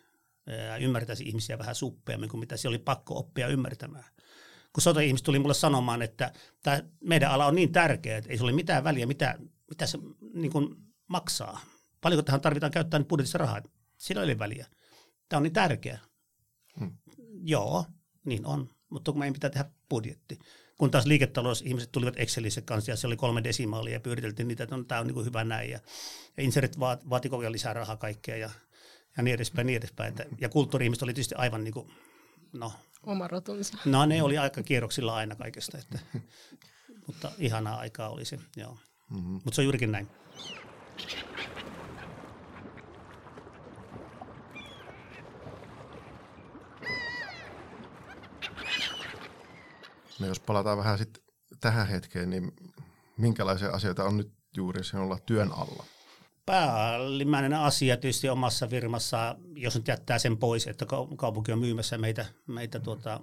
Ää, 0.46 0.76
ymmärtäisin 0.76 1.26
ihmisiä 1.26 1.58
vähän 1.58 1.74
suppeammin 1.74 2.28
kuin 2.28 2.40
mitä 2.40 2.56
se 2.56 2.68
oli 2.68 2.78
pakko 2.78 3.18
oppia 3.18 3.48
ymmärtämään. 3.48 4.04
Kun 4.72 4.82
sote-ihmiset 4.82 5.24
tuli 5.24 5.38
mulle 5.38 5.54
sanomaan, 5.54 6.02
että 6.02 6.32
tämä 6.62 6.82
meidän 7.00 7.30
ala 7.30 7.46
on 7.46 7.54
niin 7.54 7.72
tärkeä, 7.72 8.16
että 8.16 8.30
ei 8.30 8.38
se 8.38 8.44
ole 8.44 8.52
mitään 8.52 8.84
väliä, 8.84 9.06
mitä 9.06 9.38
mitä 9.68 9.86
se 9.86 9.98
niin 10.34 10.52
kuin 10.52 10.76
maksaa. 11.06 11.60
Paljonko 12.00 12.22
tähän 12.22 12.40
tarvitaan 12.40 12.72
käyttää 12.72 13.04
budjetissa 13.04 13.38
rahaa? 13.38 13.62
Sillä 13.96 14.22
ei 14.22 14.26
ole 14.26 14.38
väliä. 14.38 14.66
Tämä 15.28 15.38
on 15.38 15.42
niin 15.42 15.52
tärkeä. 15.52 15.98
Hmm. 16.80 16.98
Joo, 17.42 17.84
niin 18.24 18.46
on. 18.46 18.70
Mutta 18.90 19.12
kun 19.12 19.18
meidän 19.18 19.32
pitää 19.32 19.50
tehdä 19.50 19.70
budjetti. 19.90 20.38
Kun 20.78 20.90
taas 20.90 21.06
liiketalous, 21.06 21.62
ihmiset 21.62 21.92
tulivat 21.92 22.14
Excelissä 22.16 22.60
kanssa 22.60 22.90
ja 22.90 22.96
se 22.96 23.06
oli 23.06 23.16
kolme 23.16 23.44
desimaalia 23.44 23.92
ja 23.92 24.00
pyöriteltiin 24.00 24.48
niitä, 24.48 24.62
että 24.62 24.74
on, 24.74 24.86
tämä 24.86 25.00
on 25.00 25.06
niin 25.06 25.14
kuin 25.14 25.26
hyvä 25.26 25.44
näin. 25.44 25.70
Ja, 25.70 25.78
ja 26.36 26.42
inserit 26.42 26.80
vaat, 26.80 27.10
vaati 27.10 27.28
koko 27.28 27.40
ajan 27.40 27.52
lisää 27.52 27.72
rahaa 27.72 27.96
kaikkea 27.96 28.36
ja, 28.36 28.50
ja 29.16 29.22
niin 29.22 29.34
edespäin, 29.34 29.66
niin 29.66 29.76
edespäin. 29.76 30.08
Että, 30.08 30.24
ja 30.40 30.48
kulttuuri-ihmiset 30.48 31.02
oli 31.02 31.14
tietysti 31.14 31.34
aivan 31.34 31.64
niin 31.64 31.74
kuin, 31.74 31.92
no. 32.52 32.72
Oma 33.02 33.28
rotunsa. 33.28 33.78
No 33.84 34.06
ne 34.06 34.22
oli 34.22 34.38
aika 34.38 34.62
kierroksilla 34.62 35.14
aina 35.14 35.36
kaikesta. 35.36 35.78
Että, 35.78 35.98
mutta 37.06 37.32
ihanaa 37.38 37.78
aikaa 37.78 38.08
oli 38.08 38.24
se, 38.24 38.38
joo. 38.56 38.78
Mm-hmm. 39.10 39.32
Mutta 39.32 39.54
se 39.54 39.60
on 39.60 39.64
juurikin 39.64 39.92
näin. 39.92 40.08
No 50.18 50.26
jos 50.26 50.40
palataan 50.40 50.78
vähän 50.78 50.98
sitten 50.98 51.22
tähän 51.60 51.86
hetkeen, 51.86 52.30
niin 52.30 52.52
minkälaisia 53.16 53.70
asioita 53.70 54.04
on 54.04 54.16
nyt 54.16 54.32
juuri 54.56 54.84
sinulla 54.84 55.18
työn 55.26 55.52
alla? 55.52 55.84
Päällimmäinen 56.46 57.54
asia 57.54 57.96
tietysti 57.96 58.28
omassa 58.28 58.66
firmassa, 58.66 59.36
jos 59.54 59.74
nyt 59.74 59.88
jättää 59.88 60.18
sen 60.18 60.36
pois, 60.36 60.66
että 60.66 60.86
kaupunki 61.16 61.52
on 61.52 61.58
myymässä 61.58 61.98
meitä, 61.98 62.26
meitä 62.46 62.80
tuota, 62.80 63.20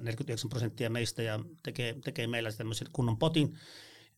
49 0.00 0.48
prosenttia 0.48 0.90
meistä 0.90 1.22
ja 1.22 1.40
tekee, 1.62 1.96
tekee 2.04 2.26
meillä 2.26 2.52
tämmöisen 2.52 2.88
kunnon 2.92 3.18
potin, 3.18 3.58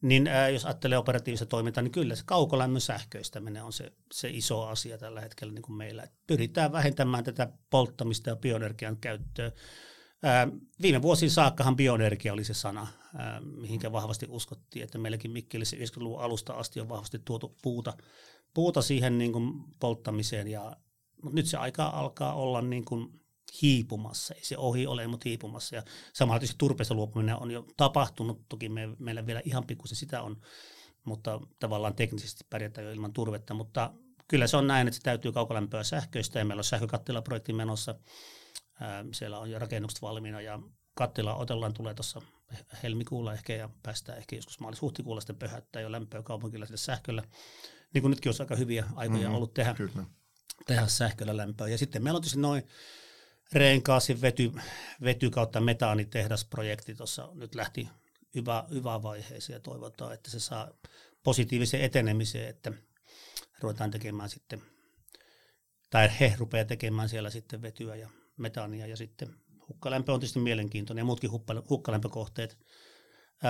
niin 0.00 0.26
ää, 0.26 0.48
jos 0.48 0.64
ajattelee 0.64 0.98
operatiivista 0.98 1.46
toimintaa, 1.46 1.82
niin 1.82 1.92
kyllä 1.92 2.14
se 2.14 2.22
kaukolämmön 2.26 2.80
sähköistäminen 2.80 3.64
on 3.64 3.72
se, 3.72 3.92
se 4.12 4.28
iso 4.30 4.66
asia 4.66 4.98
tällä 4.98 5.20
hetkellä 5.20 5.52
niin 5.52 5.62
kuin 5.62 5.76
meillä. 5.76 6.02
Et 6.02 6.12
pyritään 6.26 6.72
vähentämään 6.72 7.24
tätä 7.24 7.52
polttamista 7.70 8.30
ja 8.30 8.36
bioenergian 8.36 8.96
käyttöä. 8.96 9.52
Viime 10.82 11.02
vuosiin 11.02 11.30
saakkahan 11.30 11.76
bioenergia 11.76 12.32
oli 12.32 12.44
se 12.44 12.54
sana, 12.54 12.86
mihinkä 13.40 13.92
vahvasti 13.92 14.26
uskottiin, 14.28 14.84
että 14.84 14.98
meilläkin 14.98 15.30
Mikkelissä 15.30 15.76
90-luvun 15.76 16.20
alusta 16.20 16.52
asti 16.52 16.80
on 16.80 16.88
vahvasti 16.88 17.18
tuotu 17.24 17.56
puuta, 17.62 17.92
puuta 18.54 18.82
siihen 18.82 19.18
niin 19.18 19.32
kuin 19.32 19.64
polttamiseen. 19.80 20.48
Ja, 20.48 20.76
mutta 21.22 21.34
nyt 21.34 21.46
se 21.46 21.56
aika 21.56 21.86
alkaa 21.86 22.34
olla 22.34 22.62
niin 22.62 22.84
kuin 22.84 23.20
hiipumassa. 23.62 24.34
Ei 24.34 24.44
se 24.44 24.58
ohi 24.58 24.86
ole, 24.86 25.06
mutta 25.06 25.28
hiipumassa. 25.28 25.76
Ja 25.76 25.82
samalla 26.12 26.38
tietysti 26.38 26.58
turpeesta 26.58 26.94
luopuminen 26.94 27.36
on 27.36 27.50
jo 27.50 27.66
tapahtunut. 27.76 28.48
Toki 28.48 28.68
me, 28.68 28.88
meillä 28.98 29.26
vielä 29.26 29.42
ihan 29.44 29.66
pikkusen 29.66 29.96
sitä 29.96 30.22
on, 30.22 30.36
mutta 31.04 31.40
tavallaan 31.60 31.94
teknisesti 31.94 32.44
pärjätään 32.50 32.86
jo 32.86 32.92
ilman 32.92 33.12
turvetta. 33.12 33.54
Mutta 33.54 33.90
kyllä 34.28 34.46
se 34.46 34.56
on 34.56 34.66
näin, 34.66 34.88
että 34.88 34.96
se 34.96 35.02
täytyy 35.02 35.32
kaukolämpöä 35.32 35.82
sähköistä 35.82 36.38
ja 36.38 36.44
meillä 36.44 36.60
on 36.60 36.64
sähkökattilaprojekti 36.64 37.52
menossa. 37.52 37.94
Siellä 39.12 39.38
on 39.38 39.50
jo 39.50 39.58
rakennukset 39.58 40.02
valmiina 40.02 40.40
ja 40.40 40.58
kattila 40.94 41.34
otellaan 41.34 41.74
tulee 41.74 41.94
tuossa 41.94 42.22
helmikuulla 42.82 43.32
ehkä 43.32 43.54
ja 43.54 43.68
päästään 43.82 44.18
ehkä 44.18 44.36
joskus 44.36 44.60
maalis-huhtikuulla 44.60 45.20
sitten 45.20 45.36
pöhättää 45.36 45.82
jo 45.82 45.92
lämpöä 45.92 46.22
kaupunkilla 46.22 46.66
sille 46.66 46.78
sähköllä. 46.78 47.22
Niin 47.94 48.02
kuin 48.02 48.10
nytkin 48.10 48.28
olisi 48.28 48.42
aika 48.42 48.56
hyviä 48.56 48.84
aikoja 48.94 49.20
mm-hmm, 49.20 49.34
ollut 49.34 49.54
tehdä, 49.54 49.74
kyllä. 49.74 50.04
tehdä 50.66 50.86
sähköllä 50.86 51.36
lämpöä. 51.36 51.68
Ja 51.68 51.78
sitten 51.78 52.02
meillä 52.02 52.16
on 52.16 52.22
tietysti 52.22 52.40
noin 52.40 52.62
Reenkaasin 53.52 54.20
vety, 54.20 54.52
vety 55.02 55.30
kautta 55.30 55.60
metaanitehdasprojekti 55.60 56.94
tuossa 56.94 57.28
nyt 57.34 57.54
lähti 57.54 57.88
hyvä, 58.34 58.64
hyvä 58.70 59.02
vaiheeseen 59.02 59.54
ja 59.54 59.60
toivotaan, 59.60 60.14
että 60.14 60.30
se 60.30 60.40
saa 60.40 60.70
positiivisen 61.22 61.80
etenemisen, 61.80 62.48
että 62.48 62.72
ruvetaan 63.60 63.90
tekemään 63.90 64.30
sitten, 64.30 64.62
tai 65.90 66.08
he 66.20 66.34
rupeaa 66.38 66.64
tekemään 66.64 67.08
siellä 67.08 67.30
sitten 67.30 67.62
vetyä 67.62 67.96
ja 67.96 68.08
metaania 68.38 68.86
ja 68.86 68.96
sitten 68.96 69.34
hukkalämpö 69.68 70.12
on 70.12 70.20
tietysti 70.20 70.38
mielenkiintoinen 70.38 71.00
ja 71.00 71.04
muutkin 71.04 71.30
hukkalämpökohteet, 71.70 72.58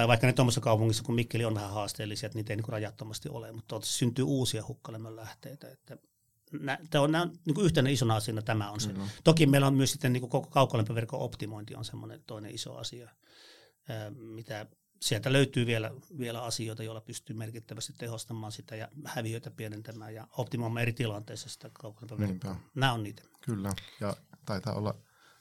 vaikka 0.06 0.26
ne 0.26 0.32
tuommoisessa 0.32 0.60
kaupungissa 0.60 1.02
kuin 1.02 1.16
Mikkeli 1.16 1.44
on 1.44 1.54
vähän 1.54 1.70
haasteellisia, 1.70 2.26
että 2.26 2.38
niitä 2.38 2.52
ei 2.52 2.56
niin 2.56 2.68
rajattomasti 2.68 3.28
ole, 3.28 3.52
mutta 3.52 3.80
syntyy 3.82 4.24
uusia 4.24 4.64
hukkalämmön 4.68 5.16
lähteitä. 5.16 5.70
Että 5.70 5.96
tämä 6.90 7.02
on, 7.02 7.14
on 7.14 7.38
niin 7.44 7.64
yhtenä 7.64 7.90
isona 7.90 8.16
asiana 8.16 8.42
tämä 8.42 8.70
on 8.70 8.80
se. 8.80 8.88
Mm-hmm. 8.88 9.08
Toki 9.24 9.46
meillä 9.46 9.66
on 9.66 9.74
myös 9.74 9.92
sitten 9.92 10.12
niin 10.12 10.28
koko 10.28 10.48
kaukolämpöverkon 10.50 11.20
optimointi 11.20 11.74
on 11.74 11.84
semmoinen 11.84 12.22
toinen 12.26 12.54
iso 12.54 12.76
asia, 12.76 13.10
mitä 14.10 14.66
sieltä 15.00 15.32
löytyy 15.32 15.66
vielä, 15.66 15.90
vielä 16.18 16.42
asioita, 16.42 16.82
joilla 16.82 17.00
pystyy 17.00 17.36
merkittävästi 17.36 17.92
tehostamaan 17.98 18.52
sitä 18.52 18.76
ja 18.76 18.88
häviöitä 19.04 19.50
pienentämään 19.50 20.14
ja 20.14 20.28
optimoimaan 20.36 20.82
eri 20.82 20.92
tilanteissa 20.92 21.48
sitä 21.48 21.70
kaukolämpöverkkoa. 21.72 22.56
Nämä 22.74 22.92
on 22.92 23.02
niitä. 23.02 23.22
Kyllä, 23.40 23.72
ja 24.00 24.16
taitaa 24.44 24.74
olla 24.74 24.94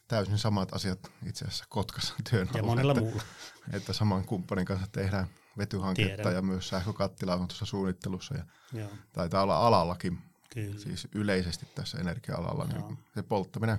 täysin 0.07 0.37
samat 0.37 0.73
asiat 0.73 1.11
itse 1.25 1.45
asiassa 1.45 1.65
Kotkassa 1.69 2.13
työn 2.29 2.49
Ja 2.53 2.63
monella 2.63 2.91
että, 2.91 3.01
muulla. 3.03 3.23
Että 3.73 3.93
saman 3.93 4.25
kumppanin 4.25 4.65
kanssa 4.65 4.87
tehdään 4.91 5.27
vetyhanketta 5.57 6.15
Tiedän. 6.15 6.33
ja 6.33 6.41
myös 6.41 6.69
sähkökattila 6.69 7.33
on 7.33 7.47
tuossa 7.47 7.65
suunnittelussa 7.65 8.35
ja 8.35 8.43
Joo. 8.73 8.89
taitaa 9.13 9.43
olla 9.43 9.67
alallakin, 9.67 10.17
Kyllä. 10.53 10.79
siis 10.79 11.07
yleisesti 11.15 11.67
tässä 11.75 11.97
energia-alalla, 11.97 12.65
niin 12.65 12.97
se 13.15 13.23
polttaminen 13.23 13.77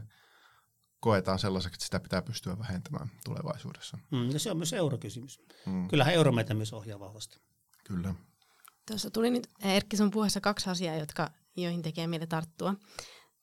koetaan 1.00 1.38
sellaiseksi, 1.38 1.76
että 1.76 1.84
sitä 1.84 2.00
pitää 2.00 2.22
pystyä 2.22 2.58
vähentämään 2.58 3.10
tulevaisuudessa. 3.24 3.98
Mm, 4.10 4.30
ja 4.30 4.38
se 4.38 4.50
on 4.50 4.56
myös 4.56 4.72
eurokysymys. 4.72 5.40
Mm. 5.66 5.88
Kyllähän 5.88 6.14
euro 6.14 6.32
meitä 6.32 6.54
myös 6.54 6.72
ohjaa 6.72 7.00
vahvasti. 7.00 7.38
Kyllä. 7.84 8.14
Tuossa 8.86 9.10
tuli 9.10 9.30
nyt 9.30 9.46
Erkki 9.62 9.96
sun 9.96 10.10
puheessa 10.10 10.40
kaksi 10.40 10.70
asiaa, 10.70 10.96
jotka, 10.96 11.30
joihin 11.56 11.82
tekee 11.82 12.06
mieli 12.06 12.26
tarttua. 12.26 12.74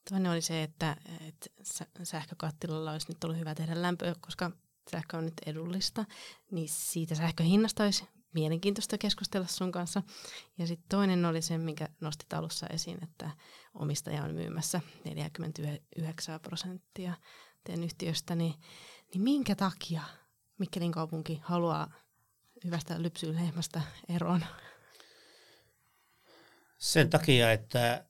Toinen 0.09 0.31
oli 0.31 0.41
se, 0.41 0.63
että, 0.63 0.97
että 1.27 1.49
sähkökattilalla 2.03 2.91
olisi 2.91 3.09
nyt 3.09 3.23
ollut 3.23 3.39
hyvä 3.39 3.55
tehdä 3.55 3.81
lämpöä, 3.81 4.15
koska 4.21 4.51
sähkö 4.91 5.17
on 5.17 5.25
nyt 5.25 5.41
edullista, 5.45 6.05
niin 6.51 6.69
siitä 6.69 7.15
sähköhinnasta 7.15 7.83
olisi 7.83 8.07
mielenkiintoista 8.35 8.97
keskustella 8.97 9.47
sun 9.47 9.71
kanssa. 9.71 10.03
Ja 10.57 10.67
sitten 10.67 10.89
toinen 10.89 11.25
oli 11.25 11.41
se, 11.41 11.57
minkä 11.57 11.89
nostit 12.01 12.33
alussa 12.33 12.67
esiin, 12.67 13.03
että 13.03 13.31
omistaja 13.73 14.23
on 14.23 14.35
myymässä 14.35 14.81
49 15.05 16.39
prosenttia 16.39 17.13
teidän 17.63 17.83
yhtiöstä, 17.83 18.35
niin, 18.35 18.53
niin 19.13 19.21
minkä 19.21 19.55
takia 19.55 20.01
Mikkelin 20.57 20.91
kaupunki 20.91 21.39
haluaa 21.43 21.91
hyvästä 22.63 23.01
lypsylehmästä 23.01 23.81
eroon? 24.09 24.45
Sen 26.77 27.09
takia, 27.09 27.51
että 27.51 28.05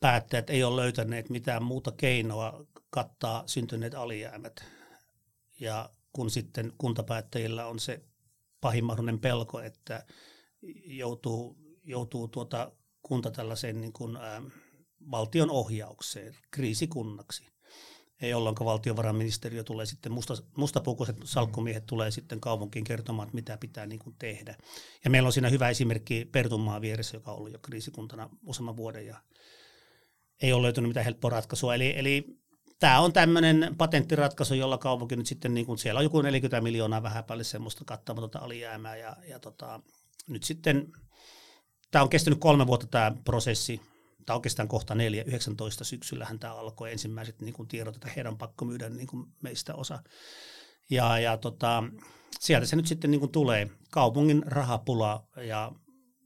päättäjät 0.00 0.50
ei 0.50 0.64
ole 0.64 0.82
löytäneet 0.82 1.30
mitään 1.30 1.62
muuta 1.62 1.92
keinoa 1.92 2.66
kattaa 2.90 3.42
syntyneet 3.46 3.94
alijäämät. 3.94 4.64
Ja 5.60 5.90
kun 6.12 6.30
sitten 6.30 6.72
kuntapäättäjillä 6.78 7.66
on 7.66 7.78
se 7.78 8.04
pahin 8.60 8.84
mahdollinen 8.84 9.20
pelko, 9.20 9.60
että 9.60 10.06
joutuu, 10.84 11.56
joutuu 11.84 12.28
tuota 12.28 12.72
kunta 13.02 13.30
tällaiseen 13.30 13.80
niin 13.80 13.92
kuin, 13.92 14.16
ä, 14.16 14.42
valtion 15.10 15.50
ohjaukseen, 15.50 16.36
kriisikunnaksi, 16.50 17.46
jolloin 18.22 18.56
valtiovarainministeriö 18.64 19.64
tulee 19.64 19.86
sitten, 19.86 20.12
musta, 20.12 20.34
mustapukuiset 20.56 21.16
salkkumiehet 21.24 21.86
tulee 21.86 22.10
sitten 22.10 22.40
kaupunkiin 22.40 22.84
kertomaan, 22.84 23.26
että 23.26 23.34
mitä 23.34 23.56
pitää 23.56 23.86
niin 23.86 23.98
kuin 23.98 24.16
tehdä. 24.18 24.56
Ja 25.04 25.10
meillä 25.10 25.26
on 25.26 25.32
siinä 25.32 25.48
hyvä 25.48 25.68
esimerkki 25.68 26.24
Pertunmaa 26.32 26.80
vieressä, 26.80 27.16
joka 27.16 27.30
on 27.30 27.38
ollut 27.38 27.52
jo 27.52 27.58
kriisikuntana 27.58 28.30
useamman 28.46 28.76
vuoden 28.76 29.06
ja 29.06 29.22
ei 30.42 30.52
ole 30.52 30.62
löytynyt 30.62 30.88
mitään 30.88 31.04
helppoa 31.04 31.30
ratkaisua. 31.30 31.74
Eli, 31.74 31.98
eli 31.98 32.40
tämä 32.80 33.00
on 33.00 33.12
tämmöinen 33.12 33.74
patenttiratkaisu, 33.78 34.54
jolla 34.54 34.78
kaupunki 34.78 35.16
nyt 35.16 35.26
sitten, 35.26 35.54
niin 35.54 35.66
kuin 35.66 35.78
siellä 35.78 35.98
on 35.98 36.04
joku 36.04 36.22
40 36.22 36.60
miljoonaa 36.60 37.02
vähän 37.02 37.24
päälle 37.24 37.44
semmoista 37.44 37.84
kattamatonta 37.84 38.38
alijäämää 38.38 38.96
ja, 38.96 39.16
ja 39.28 39.38
tota, 39.38 39.80
nyt 40.28 40.44
sitten 40.44 40.92
tämä 41.90 42.02
on 42.02 42.10
kestänyt 42.10 42.40
kolme 42.40 42.66
vuotta 42.66 42.86
tämä 42.86 43.12
prosessi, 43.24 43.80
tai 44.26 44.36
oikeastaan 44.36 44.68
kohta 44.68 44.94
neljä, 44.94 45.24
19 45.24 45.84
syksyllähän 45.84 46.38
tämä 46.38 46.54
alkoi 46.54 46.92
ensimmäiset 46.92 47.40
niin 47.40 47.54
kuin 47.54 47.68
tiedot, 47.68 47.94
että 47.94 48.08
heidän 48.16 48.32
on 48.32 48.38
pakko 48.38 48.64
myydä 48.64 48.88
niin 48.88 49.06
kuin 49.06 49.26
meistä 49.42 49.74
osa. 49.74 50.02
Ja, 50.90 51.18
ja 51.18 51.36
tota, 51.36 51.84
sieltä 52.40 52.66
se 52.66 52.76
nyt 52.76 52.86
sitten 52.86 53.10
niin 53.10 53.20
kuin 53.20 53.32
tulee, 53.32 53.70
kaupungin 53.90 54.42
rahapula 54.46 55.26
ja 55.36 55.72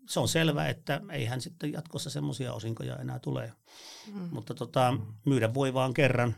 se 0.08 0.20
on 0.20 0.28
selvää, 0.28 0.68
että 0.68 1.00
eihän 1.10 1.40
sitten 1.40 1.72
jatkossa 1.72 2.10
semmoisia 2.10 2.52
osinkoja 2.52 2.96
enää 2.96 3.18
tule. 3.18 3.52
Mm. 4.12 4.28
Mutta 4.32 4.54
tota, 4.54 4.94
myydä 5.26 5.54
voi 5.54 5.74
vaan 5.74 5.94
kerran. 5.94 6.34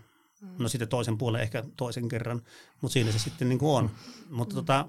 No 0.58 0.68
sitten 0.68 0.88
toisen 0.88 1.18
puolen 1.18 1.42
ehkä 1.42 1.64
toisen 1.76 2.08
kerran, 2.08 2.42
mutta 2.80 2.92
siinä 2.92 3.12
se 3.12 3.18
sitten 3.18 3.48
niin 3.48 3.58
kuin 3.58 3.76
on. 3.76 3.90
Mutta 4.30 4.54
tota, 4.54 4.88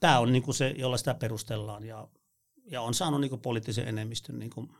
tämä 0.00 0.18
on 0.18 0.32
niin 0.32 0.42
kuin 0.42 0.54
se, 0.54 0.74
jolla 0.78 0.96
sitä 0.96 1.14
perustellaan 1.14 1.84
ja, 1.84 2.08
ja 2.70 2.80
on 2.82 2.94
saanut 2.94 3.20
niin 3.20 3.28
kuin 3.28 3.40
poliittisen 3.40 3.88
enemmistön 3.88 4.38
niin 4.38 4.50
kuin 4.50 4.70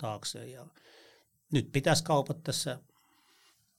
taakse. 0.00 0.48
Ja 0.48 0.66
nyt 1.52 1.72
pitäisi 1.72 2.04
kaupat 2.04 2.42
tässä 2.42 2.80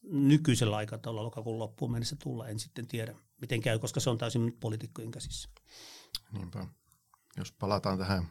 nykyisellä 0.04 0.76
aikataululla 0.76 1.26
lokakuun 1.26 1.60
loppuun 1.60 1.92
mennessä 1.92 2.16
tulla. 2.24 2.48
En 2.48 2.60
sitten 2.60 2.88
tiedä, 2.88 3.16
miten 3.42 3.62
käy, 3.62 3.80
koska 3.80 4.00
se 4.00 4.10
on 4.10 4.18
täysin 4.18 4.58
poliitikkojen 4.60 5.12
käsissä. 5.12 5.50
Niinpä 6.32 6.68
jos 7.38 7.52
palataan 7.52 7.98
tähän 7.98 8.28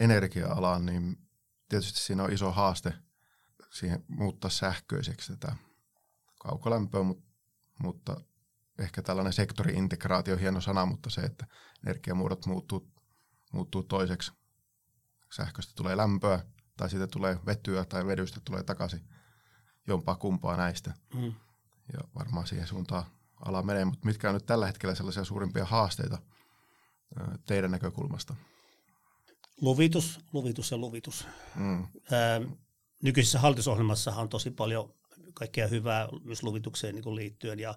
energia-alaan, 0.00 0.86
niin 0.86 1.16
tietysti 1.68 2.00
siinä 2.00 2.24
on 2.24 2.32
iso 2.32 2.52
haaste 2.52 2.94
siihen 3.70 4.04
muuttaa 4.08 4.50
sähköiseksi 4.50 5.32
tätä 5.32 5.56
kaukolämpöä, 6.48 7.02
mutta, 7.02 7.24
mutta 7.78 8.20
ehkä 8.78 9.02
tällainen 9.02 9.32
sektoriintegraatio 9.32 10.34
on 10.34 10.40
hieno 10.40 10.60
sana, 10.60 10.86
mutta 10.86 11.10
se, 11.10 11.20
että 11.20 11.46
energiamuodot 11.86 12.46
muuttuu, 12.46 12.92
muuttuu 13.52 13.82
toiseksi. 13.82 14.32
Sähköstä 15.36 15.72
tulee 15.76 15.96
lämpöä 15.96 16.44
tai 16.76 16.90
siitä 16.90 17.06
tulee 17.06 17.38
vetyä 17.46 17.84
tai 17.84 18.06
vedystä 18.06 18.40
tulee 18.44 18.62
takaisin 18.62 19.08
jompaa 19.86 20.16
kumpaa 20.16 20.56
näistä. 20.56 20.94
Mm. 21.14 21.34
Ja 21.92 22.00
varmaan 22.14 22.46
siihen 22.46 22.66
suuntaan 22.66 23.04
ala 23.44 23.62
menee, 23.62 23.84
mutta 23.84 24.06
mitkä 24.06 24.28
on 24.28 24.34
nyt 24.34 24.46
tällä 24.46 24.66
hetkellä 24.66 24.94
sellaisia 24.94 25.24
suurimpia 25.24 25.64
haasteita– 25.64 26.18
teidän 27.46 27.70
näkökulmasta? 27.70 28.34
Luvitus, 29.60 30.20
luvitus 30.32 30.70
ja 30.70 30.78
luvitus. 30.78 31.26
Mm. 31.54 31.86
Ää, 32.10 32.40
nykyisessä 33.02 33.38
hallitusohjelmassahan 33.38 34.22
on 34.22 34.28
tosi 34.28 34.50
paljon 34.50 34.94
kaikkea 35.38 35.66
hyvää 35.66 36.08
myös 36.24 36.42
luvitukseen 36.42 36.94
niin 36.94 37.02
kuin 37.02 37.16
liittyen 37.16 37.58
ja, 37.58 37.74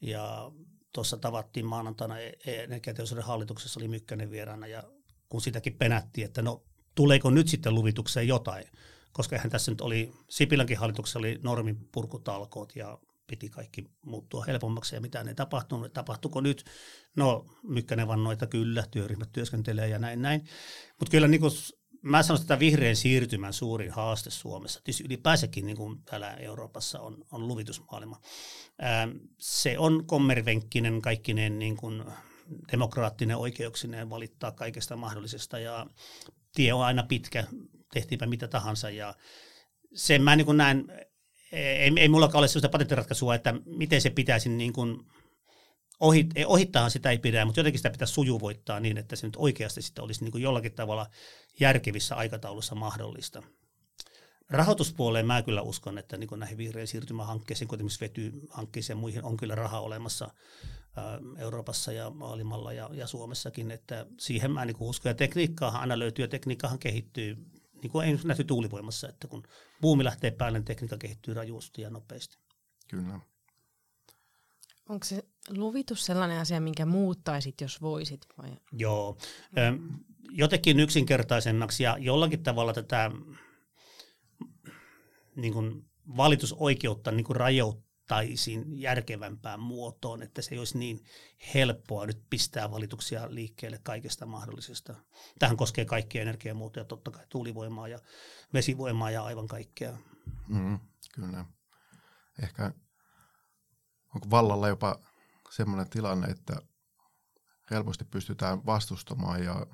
ja 0.00 0.52
tuossa 0.92 1.16
tavattiin 1.16 1.66
maanantaina 1.66 2.18
e- 2.18 2.32
e- 2.46 2.62
energiateollisuuden 2.62 3.24
hallituksessa 3.24 3.80
oli 3.80 3.88
Mykkänen 3.88 4.30
vieraana 4.30 4.66
ja 4.66 4.82
kun 5.28 5.40
sitäkin 5.40 5.78
penättiin, 5.78 6.24
että 6.24 6.42
no 6.42 6.62
tuleeko 6.94 7.30
nyt 7.30 7.48
sitten 7.48 7.74
luvitukseen 7.74 8.28
jotain, 8.28 8.64
koska 9.12 9.36
eihän 9.36 9.50
tässä 9.50 9.70
nyt 9.70 9.80
oli, 9.80 10.12
Sipilänkin 10.30 10.78
hallituksessa 10.78 11.18
oli 11.18 11.38
normin 11.42 11.88
purkutalkoot 11.92 12.76
ja 12.76 12.98
piti 13.26 13.48
kaikki 13.48 13.84
muuttua 14.06 14.44
helpommaksi 14.44 14.94
ja 14.94 15.00
mitä 15.00 15.24
ne 15.24 15.34
tapahtunut. 15.34 15.92
Tapahtuko 15.92 16.40
nyt? 16.40 16.64
No 17.16 17.46
Mykkänen 17.62 18.08
vannoi, 18.08 18.32
että 18.32 18.46
kyllä, 18.46 18.84
työryhmät 18.90 19.32
työskentelee 19.32 19.88
ja 19.88 19.98
näin 19.98 20.22
näin. 20.22 20.40
Mutta 20.98 21.10
kyllä 21.10 21.28
niin 21.28 21.40
kuin, 21.40 21.52
mä 22.02 22.22
sanoisin, 22.22 22.44
että 22.44 22.58
vihreän 22.58 22.96
siirtymän 22.96 23.52
suurin 23.52 23.90
haaste 23.90 24.30
Suomessa, 24.30 24.80
tietysti 24.84 25.04
ylipäänsäkin 25.04 25.66
niin 25.66 25.76
kuin 25.76 26.02
täällä 26.04 26.34
Euroopassa 26.34 27.00
on, 27.00 27.24
on 27.32 27.48
luvitusmaailma. 27.48 28.20
Ää, 28.78 29.08
se 29.38 29.78
on 29.78 30.06
kommervenkkinen 30.06 31.02
kaikkinen 31.02 31.58
niin 31.58 31.76
kuin 31.76 32.04
demokraattinen 32.72 33.36
oikeuksineen 33.36 34.10
valittaa 34.10 34.52
kaikesta 34.52 34.96
mahdollisesta 34.96 35.58
ja 35.58 35.86
tie 36.54 36.72
on 36.72 36.84
aina 36.84 37.02
pitkä, 37.02 37.44
tehtiinpä 37.92 38.26
mitä 38.26 38.48
tahansa 38.48 38.90
ja 38.90 39.14
sen 39.94 40.22
mä 40.22 40.36
niin 40.36 40.56
näen 40.56 40.86
ei, 41.52 41.92
ei 41.96 42.08
mullakaan 42.08 42.40
ole 42.40 42.48
sellaista 42.48 42.68
patenttiratkaisua, 42.68 43.34
että 43.34 43.54
miten 43.64 44.00
se 44.00 44.10
pitäisi 44.10 44.48
niin 44.48 44.72
kuin 44.72 45.06
ohit, 46.02 46.30
ohittaa 46.46 46.90
sitä 46.90 47.10
ei 47.10 47.18
pidä, 47.18 47.44
mutta 47.44 47.60
jotenkin 47.60 47.78
sitä 47.78 47.90
pitäisi 47.90 48.12
sujuvoittaa 48.12 48.80
niin, 48.80 48.98
että 48.98 49.16
se 49.16 49.26
nyt 49.26 49.36
oikeasti 49.36 49.82
sitten 49.82 50.04
olisi 50.04 50.24
niin 50.24 50.32
kuin 50.32 50.42
jollakin 50.42 50.72
tavalla 50.72 51.06
järkevissä 51.60 52.16
aikataulussa 52.16 52.74
mahdollista. 52.74 53.42
Rahoituspuoleen 54.50 55.26
mä 55.26 55.42
kyllä 55.42 55.62
uskon, 55.62 55.98
että 55.98 56.16
niin 56.16 56.28
näihin 56.36 56.58
vihreän 56.58 56.86
siirtymähankkeisiin, 56.86 57.68
kuten 57.68 57.86
esimerkiksi 57.86 58.24
vetyhankkeisiin 58.24 58.94
ja 58.94 59.00
muihin, 59.00 59.24
on 59.24 59.36
kyllä 59.36 59.54
raha 59.54 59.80
olemassa 59.80 60.28
Euroopassa 61.38 61.92
ja 61.92 62.10
maailmalla 62.10 62.72
ja, 62.72 62.90
ja 62.92 63.06
Suomessakin, 63.06 63.70
että 63.70 64.06
siihen 64.18 64.50
mä 64.50 64.64
niin 64.64 64.76
uskon. 64.80 65.10
Ja 65.10 65.14
tekniikkaahan 65.14 65.80
aina 65.80 65.98
löytyy 65.98 66.24
ja 66.24 66.28
tekniikkaahan 66.28 66.78
kehittyy 66.78 67.36
niin 67.82 67.90
kuin 67.90 68.08
ei 68.08 68.18
nähty 68.24 68.44
tuulivoimassa, 68.44 69.08
että 69.08 69.28
kun 69.28 69.42
buumi 69.80 70.04
lähtee 70.04 70.30
päälle, 70.30 70.58
niin 70.58 70.64
tekniikka 70.64 70.96
kehittyy 70.96 71.34
rajusti 71.34 71.82
ja 71.82 71.90
nopeasti. 71.90 72.38
Kyllä. 72.90 73.20
Onko 74.88 75.04
se 75.04 75.24
luvitus 75.50 76.06
sellainen 76.06 76.38
asia, 76.38 76.60
minkä 76.60 76.86
muuttaisit, 76.86 77.60
jos 77.60 77.82
voisit? 77.82 78.26
Vai? 78.38 78.50
Joo. 78.72 79.16
jotenkin 80.30 80.80
yksinkertaisemmaksi 80.80 81.82
ja 81.82 81.96
jollakin 82.00 82.42
tavalla 82.42 82.72
tätä 82.72 83.10
niin 85.36 85.52
kuin 85.52 85.84
valitusoikeutta 86.16 87.10
niin 87.10 87.24
kuin 87.24 87.36
rajoittaisin 87.36 88.80
järkevämpään 88.80 89.60
muotoon, 89.60 90.22
että 90.22 90.42
se 90.42 90.54
ei 90.54 90.58
olisi 90.58 90.78
niin 90.78 91.04
helppoa 91.54 92.06
nyt 92.06 92.22
pistää 92.30 92.70
valituksia 92.70 93.34
liikkeelle 93.34 93.78
kaikesta 93.82 94.26
mahdollisesta. 94.26 94.94
Tähän 95.38 95.56
koskee 95.56 95.84
kaikkia 95.84 96.22
energiamuotoja, 96.22 96.84
totta 96.84 97.10
kai 97.10 97.26
tuulivoimaa 97.28 97.88
ja 97.88 97.98
vesivoimaa 98.54 99.10
ja 99.10 99.24
aivan 99.24 99.48
kaikkea. 99.48 99.98
Mm, 100.48 100.78
kyllä. 101.14 101.44
Ehkä 102.42 102.72
onko 104.14 104.30
vallalla 104.30 104.68
jopa 104.68 104.98
sellainen 105.52 105.90
tilanne, 105.90 106.26
että 106.26 106.56
helposti 107.70 108.04
pystytään 108.04 108.66
vastustamaan 108.66 109.44
ja, 109.44 109.66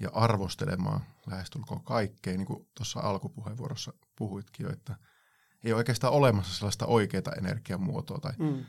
ja 0.00 0.10
arvostelemaan 0.12 1.00
lähestulkoon 1.26 1.84
kaikkea, 1.84 2.36
niin 2.36 2.46
kuin 2.46 2.68
tuossa 2.74 3.00
alkupuheenvuorossa 3.00 3.92
puhuitkin 4.16 4.64
jo, 4.64 4.72
että 4.72 4.96
ei 5.64 5.72
ole 5.72 5.78
oikeastaan 5.78 6.12
olemassa 6.12 6.54
sellaista 6.54 6.86
oikeaa 6.86 7.32
energiamuotoa, 7.38 8.18
tai 8.18 8.32
mm. 8.38 8.60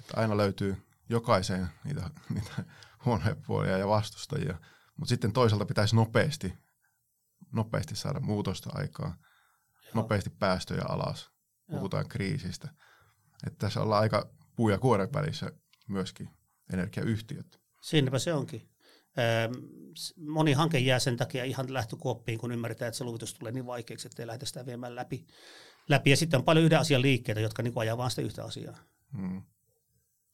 että 0.00 0.20
aina 0.20 0.36
löytyy 0.36 0.86
jokaiseen 1.08 1.68
niitä, 1.84 2.10
niitä 2.34 2.64
huonoja 3.04 3.36
puolia 3.46 3.78
ja 3.78 3.88
vastustajia, 3.88 4.58
mutta 4.96 5.08
sitten 5.08 5.32
toisaalta 5.32 5.66
pitäisi 5.66 5.96
nopeasti, 5.96 6.54
nopeasti 7.52 7.96
saada 7.96 8.20
muutosta 8.20 8.70
aikaa, 8.74 9.16
Joo. 9.84 9.90
nopeasti 9.94 10.30
päästöjä 10.30 10.82
alas, 10.88 11.30
puhutaan 11.70 12.04
Joo. 12.04 12.08
kriisistä. 12.08 12.68
Että 13.46 13.58
tässä 13.58 13.82
ollaan 13.82 14.02
aika 14.02 14.36
puu- 14.56 14.70
ja 14.70 14.78
kuoren 14.78 15.12
välissä 15.12 15.52
myöskin 15.88 16.28
energiayhtiöt. 16.72 17.60
Siinäpä 17.82 18.18
se 18.18 18.34
onkin. 18.34 18.68
Moni 20.16 20.52
hanke 20.52 20.78
jää 20.78 20.98
sen 20.98 21.16
takia 21.16 21.44
ihan 21.44 21.72
lähtökuoppiin, 21.72 22.38
kun 22.38 22.52
ymmärretään, 22.52 22.88
että 22.88 22.98
se 22.98 23.04
luvitus 23.04 23.34
tulee 23.34 23.52
niin 23.52 23.66
vaikeaksi, 23.66 24.08
että 24.08 24.22
ei 24.22 24.26
lähdetä 24.26 24.46
sitä 24.46 24.66
viemään 24.66 24.94
läpi. 24.94 25.26
läpi. 25.88 26.10
Ja 26.10 26.16
sitten 26.16 26.38
on 26.38 26.44
paljon 26.44 26.64
yhden 26.64 26.78
asian 26.78 27.02
liikkeitä, 27.02 27.40
jotka 27.40 27.62
niin 27.62 27.72
ajaa 27.76 27.96
vain 27.96 28.10
sitä 28.10 28.22
yhtä 28.22 28.44
asiaa. 28.44 28.78
Hmm. 29.16 29.42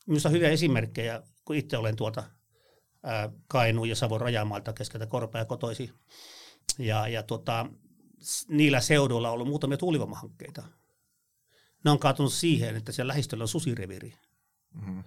Minusta 0.06 0.28
on 0.28 0.32
hyviä 0.32 0.48
esimerkkejä, 0.48 1.22
kun 1.44 1.56
itse 1.56 1.76
olen 1.76 1.96
tuolta 1.96 2.24
Kainuun 3.48 3.88
ja 3.88 3.96
Savon 3.96 4.20
rajamaalta 4.20 4.72
keskeltä 4.72 5.06
Korpea 5.06 5.44
kotoisi. 5.44 5.90
Ja, 6.78 7.08
ja 7.08 7.22
tuota, 7.22 7.66
niillä 8.48 8.80
seuduilla 8.80 9.28
on 9.28 9.35
ollut 9.35 9.48
muutamia 9.48 9.76
tuulivoimahankkeita. 9.76 10.62
Ne 11.84 11.90
on 11.90 11.98
kaatunut 11.98 12.32
siihen, 12.32 12.76
että 12.76 12.92
siellä 12.92 13.08
lähistöllä 13.08 13.42
on 13.42 13.48
susireviri. 13.48 14.14
Mm-hmm. 14.74 14.98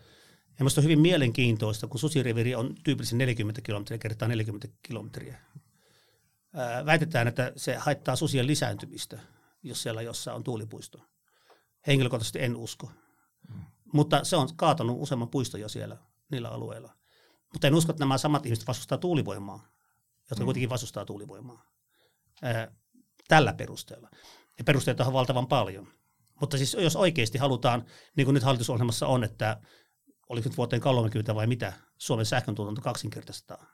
Ja 0.59 0.59
minusta 0.59 0.81
on 0.81 0.83
hyvin 0.83 0.99
mielenkiintoista, 0.99 1.87
kun 1.87 1.99
susireviri 1.99 2.55
on 2.55 2.75
tyypillisesti 2.83 3.17
40 3.17 3.61
kilometriä 3.61 3.97
kertaa 3.97 4.27
40 4.27 4.67
kilometriä. 4.81 5.39
Väitetään, 6.85 7.27
että 7.27 7.53
se 7.55 7.75
haittaa 7.75 8.15
susien 8.15 8.47
lisääntymistä, 8.47 9.19
jos 9.63 9.83
siellä 9.83 10.01
jossain 10.01 10.35
on 10.35 10.43
tuulipuisto. 10.43 11.01
Henkilökohtaisesti 11.87 12.43
en 12.43 12.55
usko. 12.55 12.91
Mm. 13.49 13.61
Mutta 13.93 14.23
se 14.23 14.35
on 14.35 14.55
kaatanut 14.55 14.97
useamman 14.99 15.29
puiston 15.29 15.61
jo 15.61 15.69
siellä 15.69 15.97
niillä 16.31 16.49
alueilla. 16.49 16.93
Mutta 17.53 17.67
en 17.67 17.75
usko, 17.75 17.91
että 17.91 18.01
nämä 18.01 18.17
samat 18.17 18.45
ihmiset 18.45 18.67
vastustaa 18.67 18.97
tuulivoimaa, 18.97 19.67
jotka 20.29 20.43
mm. 20.43 20.45
kuitenkin 20.45 20.69
vastustaa 20.69 21.05
tuulivoimaa. 21.05 21.65
Ää, 22.41 22.71
tällä 23.27 23.53
perusteella. 23.53 24.09
Ja 24.57 24.63
perusteita 24.63 25.05
on 25.05 25.13
valtavan 25.13 25.47
paljon. 25.47 25.87
Mutta 26.41 26.57
siis 26.57 26.73
jos 26.79 26.95
oikeasti 26.95 27.37
halutaan, 27.37 27.85
niin 28.17 28.25
kuin 28.25 28.33
nyt 28.33 28.43
hallitusohjelmassa 28.43 29.07
on, 29.07 29.23
että 29.23 29.61
oliko 30.29 30.49
nyt 30.49 30.57
vuoteen 30.57 30.81
30 30.81 31.35
vai 31.35 31.47
mitä, 31.47 31.73
Suomen 31.97 32.25
sähköntuotanto 32.25 32.81
kaksinkertaistaa 32.81 33.65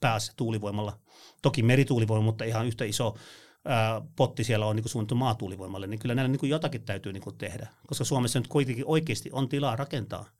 päässä 0.00 0.32
tuulivoimalla. 0.36 0.98
Toki 1.42 1.62
merituulivoima, 1.62 2.24
mutta 2.24 2.44
ihan 2.44 2.66
yhtä 2.66 2.84
iso 2.84 3.16
ää, 3.64 4.02
potti 4.16 4.44
siellä 4.44 4.66
on 4.66 4.76
niin 4.76 4.88
suunnittu 4.88 5.14
maatuulivoimalle, 5.14 5.86
niin 5.86 6.00
kyllä 6.00 6.14
näillä 6.14 6.28
niin 6.28 6.40
kuin 6.40 6.50
jotakin 6.50 6.82
täytyy 6.82 7.12
niin 7.12 7.22
kuin 7.22 7.38
tehdä, 7.38 7.68
koska 7.86 8.04
Suomessa 8.04 8.38
nyt 8.38 8.48
kuitenkin 8.48 8.84
oikeasti 8.86 9.30
on 9.32 9.48
tilaa 9.48 9.76
rakentaa. 9.76 10.30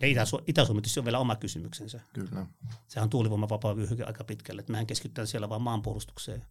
Ja 0.00 0.06
Itä-Su- 0.08 0.44
Itä-Suomi 0.46 0.82
on 0.98 1.04
vielä 1.04 1.18
oma 1.18 1.36
kysymyksensä. 1.36 2.00
Kyllä. 2.12 2.46
Sehän 2.88 3.06
on 3.06 3.10
tuulivoimavapaa 3.10 3.76
vyöhyke 3.76 4.04
aika 4.04 4.24
pitkälle. 4.24 4.60
Että 4.60 4.72
mehän 4.72 4.86
keskitytään 4.86 5.26
siellä 5.26 5.48
vain 5.48 5.62
maanpuolustukseen. 5.62 6.46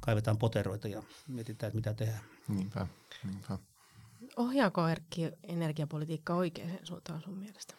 Kaivetaan 0.00 0.38
poteroita 0.38 0.88
ja 0.88 1.02
mietitään, 1.28 1.68
että 1.68 1.76
mitä 1.76 1.94
tehdään. 1.94 2.24
Niinpä, 2.48 2.86
niinpä. 3.24 3.58
Ohjaako 4.36 4.88
Erkki 4.88 5.30
energiapolitiikka 5.42 6.34
oikeaan 6.34 6.78
suuntaan 6.82 7.22
sun 7.22 7.38
mielestä? 7.38 7.74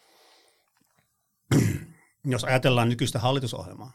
Jos 2.26 2.44
ajatellaan 2.44 2.90
nykyistä 2.90 3.20
hallitusohjelmaa, 3.20 3.92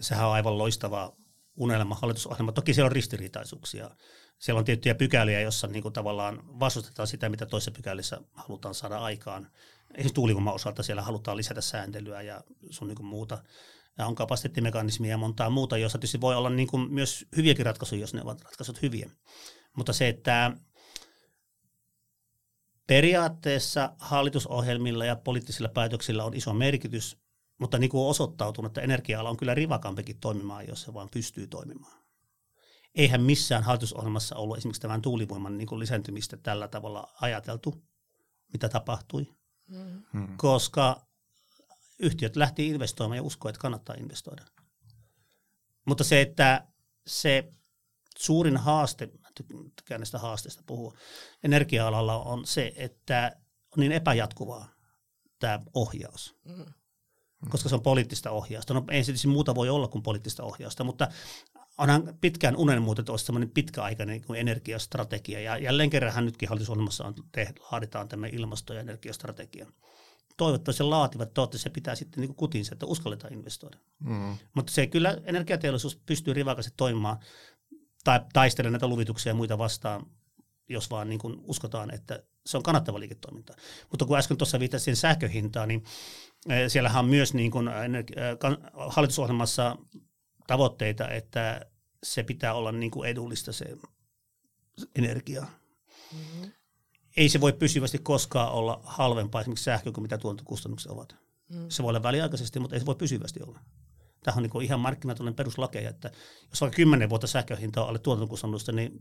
sehän 0.00 0.26
on 0.26 0.32
aivan 0.32 0.58
loistava 0.58 1.16
unelma 1.56 1.94
hallitusohjelma. 1.94 2.52
Toki 2.52 2.74
siellä 2.74 2.86
on 2.86 2.92
ristiriitaisuuksia. 2.92 3.90
Siellä 4.38 4.58
on 4.58 4.64
tiettyjä 4.64 4.94
pykäliä, 4.94 5.40
joissa 5.40 5.66
niin 5.66 5.82
kuin 5.82 5.92
tavallaan 5.92 6.60
vastustetaan 6.60 7.06
sitä, 7.06 7.28
mitä 7.28 7.46
toisessa 7.46 7.70
pykälissä 7.70 8.20
halutaan 8.32 8.74
saada 8.74 8.98
aikaan. 8.98 9.50
Esimerkiksi 9.90 10.14
tuulivoiman 10.14 10.54
osalta 10.54 10.82
siellä 10.82 11.02
halutaan 11.02 11.36
lisätä 11.36 11.60
sääntelyä 11.60 12.22
ja 12.22 12.44
sun 12.70 12.88
niin 12.88 12.96
kuin 12.96 13.06
muuta. 13.06 13.38
Ja 13.98 14.06
on 14.06 14.14
kapasiteettimekanismia 14.14 15.10
ja 15.10 15.18
montaa 15.18 15.50
muuta, 15.50 15.78
joissa 15.78 15.98
tietysti 15.98 16.20
voi 16.20 16.36
olla 16.36 16.50
niin 16.50 16.68
kuin 16.68 16.92
myös 16.92 17.26
hyviäkin 17.36 17.66
ratkaisuja, 17.66 18.00
jos 18.00 18.14
ne 18.14 18.22
ovat 18.22 18.42
ratkaisut 18.42 18.82
hyviä. 18.82 19.10
Mutta 19.76 19.92
se, 19.92 20.08
että 20.08 20.52
Periaatteessa 22.88 23.92
hallitusohjelmilla 23.98 25.04
ja 25.04 25.16
poliittisilla 25.16 25.68
päätöksillä 25.68 26.24
on 26.24 26.34
iso 26.34 26.54
merkitys, 26.54 27.18
mutta 27.58 27.78
niin 27.78 27.90
kuin 27.90 28.00
on 28.00 28.10
osoittautunut, 28.10 28.70
että 28.70 28.80
energia-ala 28.80 29.30
on 29.30 29.36
kyllä 29.36 29.54
rivakampikin 29.54 30.20
toimimaan, 30.20 30.68
jos 30.68 30.82
se 30.82 30.94
vaan 30.94 31.08
pystyy 31.12 31.46
toimimaan. 31.46 31.98
Eihän 32.94 33.22
missään 33.22 33.62
hallitusohjelmassa 33.62 34.36
ollut 34.36 34.56
esimerkiksi 34.56 34.80
tämän 34.80 35.02
tuulivoiman 35.02 35.58
niin 35.58 35.68
kuin 35.68 35.78
lisääntymistä 35.78 36.36
tällä 36.36 36.68
tavalla 36.68 37.12
ajateltu, 37.20 37.82
mitä 38.52 38.68
tapahtui, 38.68 39.26
mm. 40.12 40.36
koska 40.36 41.07
yhtiöt 41.98 42.36
lähti 42.36 42.68
investoimaan 42.68 43.16
ja 43.16 43.22
uskoi, 43.22 43.50
että 43.50 43.60
kannattaa 43.60 43.96
investoida. 43.98 44.44
Mutta 45.84 46.04
se, 46.04 46.20
että 46.20 46.66
se 47.06 47.52
suurin 48.18 48.56
haaste, 48.56 49.08
tykkään 49.76 50.00
näistä 50.00 50.18
haasteista 50.18 50.62
puhua, 50.66 50.94
energia-alalla 51.42 52.22
on 52.22 52.46
se, 52.46 52.72
että 52.76 53.36
on 53.76 53.80
niin 53.80 53.92
epäjatkuvaa 53.92 54.68
tämä 55.38 55.60
ohjaus. 55.74 56.36
Mm. 56.44 56.64
Koska 57.48 57.68
se 57.68 57.74
on 57.74 57.82
poliittista 57.82 58.30
ohjausta. 58.30 58.74
No 58.74 58.84
ei 58.90 59.04
se 59.04 59.28
muuta 59.28 59.54
voi 59.54 59.68
olla 59.68 59.88
kuin 59.88 60.02
poliittista 60.02 60.42
ohjausta, 60.42 60.84
mutta 60.84 61.08
onhan 61.78 62.18
pitkään 62.20 62.56
unen 62.56 62.82
muuta, 62.82 63.02
että 63.02 63.12
olisi 63.12 63.24
semmoinen 63.24 63.50
pitkäaikainen 63.50 64.20
niin 64.28 64.36
energiastrategia. 64.36 65.40
Ja 65.40 65.58
jälleen 65.58 65.90
kerran 65.90 66.24
nytkin 66.24 66.48
hallitusohjelmassa 66.48 67.04
on 67.04 67.14
tehty, 67.32 67.62
laaditaan 67.72 68.08
tämä 68.08 68.26
ilmasto- 68.26 68.74
ja 68.74 68.80
energiastrategia. 68.80 69.66
Toivottavasti 70.38 70.78
se 70.78 70.84
laativat, 70.84 71.34
toivottavasti 71.34 71.62
se 71.62 71.70
pitää 71.70 71.94
sitten 71.94 72.20
niin 72.20 72.34
kutinsa, 72.34 72.74
että 72.74 72.86
uskalletaan 72.86 73.32
investoida. 73.32 73.78
Mm. 73.98 74.36
Mutta 74.54 74.72
se 74.72 74.86
kyllä 74.86 75.16
energiateollisuus 75.24 75.96
pystyy 76.06 76.34
rivakasti 76.34 76.72
toimimaan 76.76 77.18
tai 78.04 78.20
taistele 78.32 78.70
näitä 78.70 78.86
luvituksia 78.86 79.30
ja 79.30 79.34
muita 79.34 79.58
vastaan, 79.58 80.06
jos 80.68 80.90
vaan 80.90 81.08
niin 81.08 81.18
kuin 81.18 81.36
uskotaan, 81.42 81.94
että 81.94 82.22
se 82.46 82.56
on 82.56 82.62
kannattava 82.62 83.00
liiketoiminta. 83.00 83.54
Mutta 83.90 84.04
kun 84.04 84.18
äsken 84.18 84.36
tuossa 84.36 84.60
viittasin 84.60 84.96
sähköhintaan, 84.96 85.68
niin 85.68 85.84
eh, 86.48 86.70
siellähän 86.70 87.04
on 87.04 87.10
myös 87.10 87.34
niin 87.34 87.50
kuin 87.50 87.68
eh, 87.68 87.74
hallitusohjelmassa 88.88 89.76
tavoitteita, 90.46 91.08
että 91.08 91.66
se 92.02 92.22
pitää 92.22 92.54
olla 92.54 92.72
niin 92.72 92.90
kuin 92.90 93.08
edullista 93.08 93.52
se 93.52 93.76
energia. 94.96 95.46
Mm-hmm. 96.12 96.52
Ei 97.18 97.28
se 97.28 97.40
voi 97.40 97.52
pysyvästi 97.52 97.98
koskaan 97.98 98.52
olla 98.52 98.80
halvempaa 98.84 99.40
esimerkiksi 99.40 99.64
sähkö 99.64 99.92
kuin 99.92 100.02
mitä 100.02 100.18
tuontokustannukset 100.18 100.92
ovat. 100.92 101.16
Mm. 101.48 101.66
Se 101.68 101.82
voi 101.82 101.90
olla 101.90 102.02
väliaikaisesti, 102.02 102.60
mutta 102.60 102.76
ei 102.76 102.80
se 102.80 102.86
voi 102.86 102.94
pysyvästi 102.94 103.42
olla. 103.42 103.60
Tämä 104.24 104.36
on 104.36 104.42
niin 104.42 104.62
ihan 104.62 104.80
markkinatalouden 104.80 105.34
peruslakeja, 105.34 105.90
että 105.90 106.10
jos 106.50 106.60
vaikka 106.60 106.76
kymmenen 106.76 107.10
vuotta 107.10 107.26
sähköhinta 107.26 107.82
on 107.82 107.88
alle 107.88 107.98
tuotantokustannusta, 107.98 108.72
niin 108.72 109.00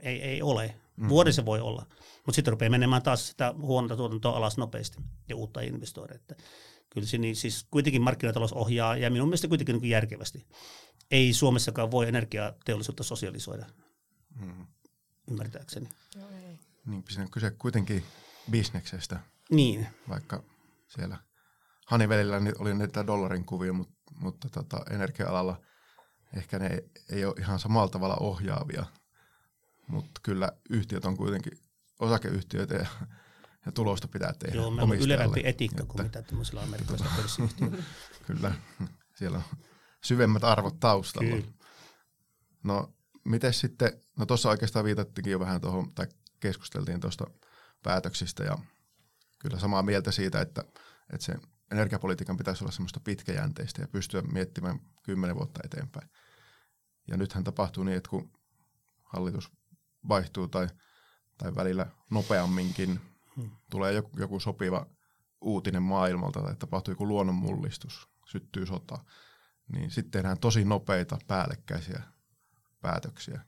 ei, 0.00 0.22
ei 0.22 0.42
ole. 0.42 0.74
Mm. 0.96 1.08
Vuoden 1.08 1.32
se 1.32 1.44
voi 1.44 1.60
olla, 1.60 1.86
mutta 2.16 2.36
sitten 2.36 2.52
rupeaa 2.52 2.70
menemään 2.70 3.02
taas 3.02 3.28
sitä 3.28 3.54
huonota 3.58 3.96
tuotantoa 3.96 4.36
alas 4.36 4.56
nopeasti 4.56 4.98
ja 5.28 5.36
uutta 5.36 5.60
investoida. 5.60 6.14
Että 6.14 6.36
kyllä 6.90 7.06
se 7.06 7.18
niin, 7.18 7.36
siis 7.36 7.66
kuitenkin 7.70 8.02
markkinatalous 8.02 8.52
ohjaa 8.52 8.96
ja 8.96 9.10
minun 9.10 9.28
mielestä 9.28 9.48
kuitenkin 9.48 9.78
niin 9.80 9.90
järkevästi. 9.90 10.46
Ei 11.10 11.32
Suomessakaan 11.32 11.90
voi 11.90 12.08
energiateollisuutta 12.08 13.02
sosialisoida, 13.02 13.66
mm. 14.40 14.66
ymmärtääkseni. 15.30 15.88
No 16.16 16.26
Niin, 16.86 17.04
siinä 17.08 17.24
on 17.24 17.30
kyse 17.30 17.50
kuitenkin 17.50 18.04
bisneksestä. 18.50 19.20
Niin. 19.50 19.86
Vaikka 20.08 20.42
siellä 20.88 21.18
Hanivelillä 21.86 22.40
oli 22.58 22.74
näitä 22.74 23.06
dollarin 23.06 23.44
kuvia, 23.44 23.72
mutta 23.72 23.96
mutta 24.20 24.48
tota, 24.48 24.80
energia-alalla 24.90 25.60
ehkä 26.36 26.58
ne 26.58 26.84
ei 27.10 27.24
ole 27.24 27.34
ihan 27.38 27.58
samalla 27.58 27.88
tavalla 27.88 28.16
ohjaavia, 28.16 28.86
mutta 29.86 30.20
kyllä 30.22 30.52
yhtiöt 30.70 31.04
on 31.04 31.16
kuitenkin 31.16 31.58
osakeyhtiöitä 31.98 32.74
ja, 32.74 32.86
ja 33.66 33.72
tulosta 33.72 34.08
pitää 34.08 34.32
tehdä 34.38 34.56
Joo, 34.56 34.70
meillä 34.70 34.94
on 34.94 34.98
ylevämpi 34.98 35.40
etiikka 35.44 35.82
että, 35.82 35.92
kuin 35.92 36.02
mitä 36.02 36.22
tämmöisillä 36.22 36.62
amerikkalaisilla 36.62 37.12
pörssiyhtiöillä. 37.16 37.82
kyllä, 38.26 38.54
siellä 39.14 39.38
on 39.38 39.44
syvemmät 40.04 40.44
arvot 40.44 40.80
taustalla. 40.80 41.30
Kyllä. 41.30 41.52
No, 42.62 42.94
miten 43.24 43.54
sitten, 43.54 44.00
no 44.16 44.26
tuossa 44.26 44.48
oikeastaan 44.48 44.84
viitattikin 44.84 45.30
jo 45.30 45.40
vähän 45.40 45.60
tuohon, 45.60 45.94
tai 45.94 46.06
keskusteltiin 46.46 47.00
tuosta 47.00 47.26
päätöksistä 47.82 48.44
ja 48.44 48.58
kyllä 49.38 49.58
samaa 49.58 49.82
mieltä 49.82 50.10
siitä, 50.10 50.40
että, 50.40 50.64
että 51.12 51.26
se 51.26 51.34
energiapolitiikan 51.70 52.36
pitäisi 52.36 52.64
olla 52.64 52.72
semmoista 52.72 53.00
pitkäjänteistä 53.00 53.82
ja 53.82 53.88
pystyä 53.88 54.22
miettimään 54.22 54.80
kymmenen 55.02 55.36
vuotta 55.36 55.60
eteenpäin. 55.64 56.10
Ja 57.08 57.16
nythän 57.16 57.44
tapahtuu 57.44 57.84
niin, 57.84 57.96
että 57.96 58.10
kun 58.10 58.32
hallitus 59.02 59.52
vaihtuu 60.08 60.48
tai, 60.48 60.68
tai 61.38 61.54
välillä 61.54 61.86
nopeamminkin 62.10 63.00
hmm. 63.36 63.50
tulee 63.70 63.92
joku, 63.92 64.10
joku 64.18 64.40
sopiva 64.40 64.86
uutinen 65.40 65.82
maailmalta 65.82 66.42
tai 66.42 66.56
tapahtuu 66.56 66.92
joku 66.92 67.08
luonnonmullistus, 67.08 68.08
syttyy 68.26 68.66
sota, 68.66 68.98
niin 69.72 69.90
sitten 69.90 70.10
tehdään 70.10 70.38
tosi 70.38 70.64
nopeita 70.64 71.18
päällekkäisiä 71.26 72.02
päätöksiä. 72.80 73.40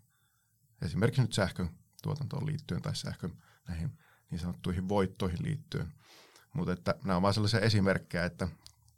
Esimerkiksi 0.82 1.22
nyt 1.22 1.32
sähkön 1.32 1.77
tuotantoon 2.02 2.46
liittyen 2.46 2.82
tai 2.82 2.96
sähkön 2.96 3.42
näihin 3.68 3.98
niin 4.30 4.38
sanottuihin 4.38 4.88
voittoihin 4.88 5.42
liittyen. 5.42 5.92
Mutta 6.54 6.72
että 6.72 6.94
nämä 7.04 7.14
ovat 7.14 7.22
vain 7.22 7.34
sellaisia 7.34 7.61
esimerkkejä, 7.61 8.24
että 8.24 8.48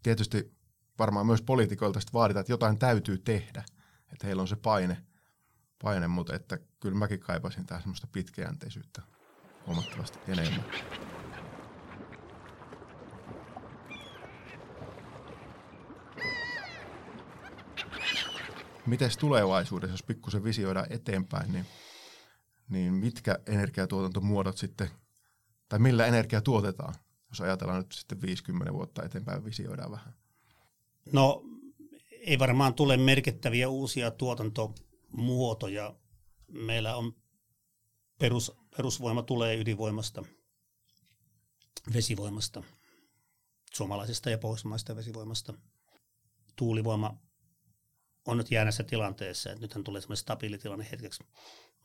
tietysti 0.02 0.52
varmaan 0.98 1.26
myös 1.26 1.42
poliitikoilta 1.42 2.00
vaaditaan, 2.12 2.40
että 2.40 2.52
jotain 2.52 2.78
täytyy 2.78 3.18
tehdä, 3.18 3.64
että 4.12 4.26
heillä 4.26 4.42
on 4.42 4.48
se 4.48 4.56
paine, 4.56 5.04
paine 5.82 6.08
mutta 6.08 6.34
että 6.34 6.58
kyllä 6.80 6.98
mäkin 6.98 7.20
kaipasin 7.20 7.66
tähän 7.66 7.82
semmoista 7.82 8.06
pitkäjänteisyyttä 8.12 9.02
huomattavasti 9.66 10.18
enemmän. 10.28 10.64
Miten 18.86 19.10
tulevaisuudessa, 19.18 19.94
jos 19.94 20.02
pikkusen 20.02 20.44
visioidaan 20.44 20.86
eteenpäin, 20.90 21.52
niin, 21.52 21.66
niin 22.70 22.92
mitkä 22.94 23.38
energiatuotantomuodot 23.46 24.58
sitten, 24.58 24.90
tai 25.68 25.78
millä 25.78 26.06
energia 26.06 26.40
tuotetaan, 26.40 26.94
jos 27.28 27.40
ajatellaan 27.40 27.78
nyt 27.78 27.92
sitten 27.92 28.22
50 28.22 28.72
vuotta 28.72 29.02
eteenpäin, 29.02 29.44
visioidaan 29.44 29.90
vähän? 29.90 30.14
No 31.12 31.42
ei 32.10 32.38
varmaan 32.38 32.74
tule 32.74 32.96
merkittäviä 32.96 33.68
uusia 33.68 34.10
tuotantomuotoja. 34.10 35.94
Meillä 36.48 36.96
on 36.96 37.16
perus, 38.18 38.52
perusvoima 38.76 39.22
tulee 39.22 39.56
ydinvoimasta, 39.56 40.24
vesivoimasta, 41.94 42.62
suomalaisesta 43.74 44.30
ja 44.30 44.38
pohjoismaista 44.38 44.96
vesivoimasta. 44.96 45.54
Tuulivoima 46.56 47.16
on 48.26 48.36
nyt 48.36 48.50
jäänässä 48.50 48.82
tilanteessa, 48.84 49.50
että 49.50 49.62
nythän 49.62 49.84
tulee 49.84 50.00
semmoinen 50.00 50.20
stabiili 50.20 50.58
tilanne 50.58 50.88
hetkeksi. 50.92 51.24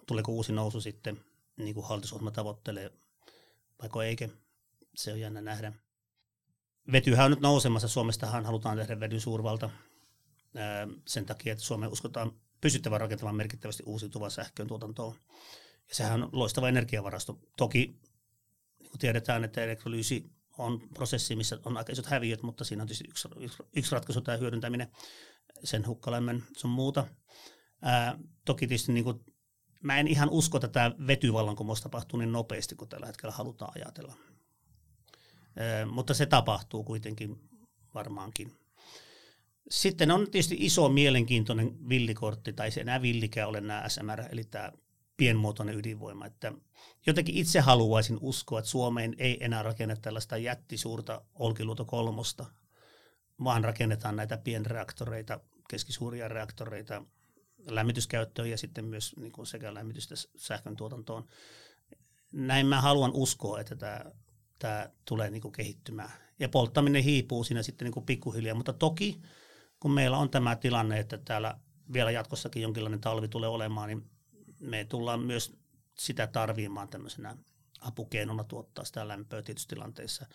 Tuleeko 0.06 0.32
uusi 0.32 0.54
nousu 0.54 0.82
sitten, 0.82 1.26
niin 1.58 1.74
kuin 1.74 1.88
hallitusohjelma 1.88 2.32
tavoittelee, 2.32 2.91
vaikka 3.82 4.04
eikä, 4.04 4.30
se 4.96 5.13
on 5.13 5.20
jännä 5.20 5.41
nähdä. 5.41 5.74
Vetyhän 6.91 7.26
on 7.26 7.32
nyt 7.32 7.39
nousemassa, 7.39 7.88
Suomestahan 7.88 8.46
halutaan 8.46 8.78
tehdä 8.78 9.00
vedyn 9.00 9.22
suurvalta 9.22 9.70
sen 11.08 11.26
takia, 11.26 11.54
että 11.54 11.65
Suomeen 11.65 11.91
uskotaan 11.91 12.32
pysyttävän 12.62 13.02
rakentamaan 13.02 13.36
merkittävästi 13.36 13.84
uusiutuvaa 13.86 14.30
sähkön 14.30 14.68
tuotantoa. 14.68 15.15
Ja 15.89 15.96
sehän 15.96 16.24
on 16.24 16.30
loistava 16.32 16.70
energiavarasto. 16.70 17.39
Toki 17.58 18.00
niin 18.80 18.89
kuin 18.89 19.00
tiedetään, 19.00 19.44
että 19.44 19.63
elektrolyysi 19.63 20.26
on 20.58 20.89
prosessi, 20.94 21.36
missä 21.36 21.60
on 21.65 21.78
aika 21.78 21.91
isot 21.91 22.06
häviöt, 22.06 22.44
mutta 22.44 22.63
siinä 22.63 22.84
on 22.84 22.88
tietysti 22.88 23.10
yksi, 23.10 23.28
yksi, 23.39 23.63
yksi 23.76 23.91
ratkaisu 23.91 24.22
tämä 24.22 24.38
hyödyntäminen 24.38 24.91
sen 25.63 25.88
hukkalämmön 25.88 26.44
sun 26.58 26.72
muuta. 26.72 27.08
Ää, 27.82 28.20
toki 28.46 28.68
tietysti 28.68 28.94
niin 28.94 29.04
kuin, 29.04 29.20
mä 29.86 30.00
en 30.00 30.08
ihan 30.08 30.30
usko, 30.30 30.58
että 30.58 30.67
tämä 30.67 30.91
vetyvallankumous 31.08 31.82
tapahtuu 31.82 32.19
niin 32.19 32.32
nopeasti 32.32 32.76
kuin 32.76 32.89
tällä 32.89 33.06
hetkellä 33.06 33.36
halutaan 33.36 33.71
ajatella. 33.76 34.13
Ää, 35.58 35.86
mutta 35.86 36.13
se 36.13 36.26
tapahtuu 36.26 36.84
kuitenkin 36.84 37.50
varmaankin. 37.93 38.56
Sitten 39.69 40.12
on 40.12 40.32
tietysti 40.32 40.58
iso 40.60 40.89
mielenkiintoinen 40.89 41.89
villikortti, 41.89 42.54
tai 42.54 42.71
se 42.71 42.82
enää 42.82 43.02
villikään 43.02 43.50
ole 43.50 43.62
nämä 43.62 43.89
SMR, 43.89 44.24
eli 44.30 44.43
tämä 44.43 44.71
pienmuotoinen 45.17 45.78
ydinvoima. 45.78 46.26
Että 46.26 46.54
jotenkin 47.06 47.36
itse 47.36 47.60
haluaisin 47.60 48.17
uskoa, 48.21 48.60
että 48.60 48.71
Suomeen 48.71 49.15
ei 49.17 49.38
enää 49.43 49.63
rakenneta 49.63 50.02
tällaista 50.02 50.38
jättisuurta 50.38 51.21
Olkiluoto 51.36 51.86
kolmosta, 51.86 52.45
vaan 53.43 53.63
rakennetaan 53.63 54.15
näitä 54.15 54.38
pienreaktoreita, 54.38 55.39
keskisuuria 55.69 56.28
reaktoreita 56.28 57.04
lämmityskäyttöön 57.58 58.50
ja 58.50 58.58
sitten 58.58 58.86
myös 58.86 59.15
niin 59.15 59.32
kuin 59.32 59.48
sekä 59.48 59.74
lämmitystä 59.74 60.15
sähkön 60.36 60.76
tuotantoon. 60.76 61.28
Näin 62.32 62.68
mä 62.68 62.82
haluan 62.82 63.12
uskoa, 63.13 63.60
että 63.60 63.76
tämä, 63.76 64.06
tämä 64.60 64.89
tulee 65.06 65.30
niin 65.30 65.41
kuin 65.41 65.52
kehittymään. 65.52 66.12
Ja 66.39 66.50
polttaminen 66.50 67.04
hiipuu 67.04 67.44
siinä 67.44 67.63
sitten 67.63 67.86
niin 67.86 67.94
kuin 67.94 68.06
pikkuhiljaa, 68.06 68.56
mutta 68.56 68.74
toki 68.74 69.22
kun 69.80 69.91
meillä 69.91 70.18
on 70.18 70.30
tämä 70.30 70.56
tilanne, 70.56 71.00
että 71.00 71.18
täällä 71.18 71.58
vielä 71.94 72.12
jatkossakin 72.12 72.62
jonkinlainen 72.62 73.02
talvi 73.02 73.28
tulee 73.28 73.50
olemaan, 73.50 73.88
niin 73.88 74.10
me 74.60 74.86
tullaan 74.86 75.20
myös 75.20 75.58
sitä 75.98 76.28
tarvimaan 76.28 76.88
tämmöisenä 76.88 77.38
apukeinona 77.80 78.44
tuottaa 78.44 78.86
sitä 78.86 79.08
lämpöä 79.08 79.41
tietyissä 79.41 79.70
tilanteissa 79.70 80.26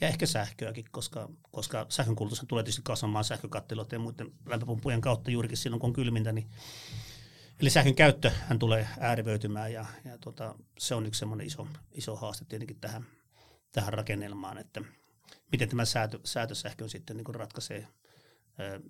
ja 0.00 0.08
ehkä 0.08 0.26
sähköäkin, 0.26 0.84
koska, 0.90 1.28
koska 1.50 1.86
sähkön 1.88 2.16
kulutus 2.16 2.44
tulee 2.48 2.64
tietysti 2.64 2.82
kasvamaan 2.84 3.24
sähkökattiloiden 3.24 3.96
ja 3.96 4.00
muiden 4.00 4.32
lämpöpumppujen 4.46 5.00
kautta 5.00 5.30
juurikin 5.30 5.56
silloin, 5.56 5.80
kun 5.80 5.88
on 5.88 5.94
kylmintä. 5.94 6.32
Niin, 6.32 6.50
eli 7.60 7.70
sähkön 7.70 7.94
käyttö 7.94 8.30
hän 8.30 8.58
tulee 8.58 8.88
äärivöitymään 9.00 9.72
ja, 9.72 9.86
ja 10.04 10.18
tota, 10.18 10.54
se 10.78 10.94
on 10.94 11.06
yksi 11.06 11.18
semmoinen 11.18 11.46
iso, 11.46 11.66
iso 11.92 12.16
haaste 12.16 12.44
tietenkin 12.44 12.80
tähän, 12.80 13.06
tähän 13.72 13.92
rakennelmaan, 13.92 14.58
että 14.58 14.80
miten 15.52 15.68
tämä 15.68 15.84
säätö, 15.84 16.20
säätösähkö 16.24 16.88
sitten 16.88 17.16
niin 17.16 17.34
ratkaisee. 17.34 17.88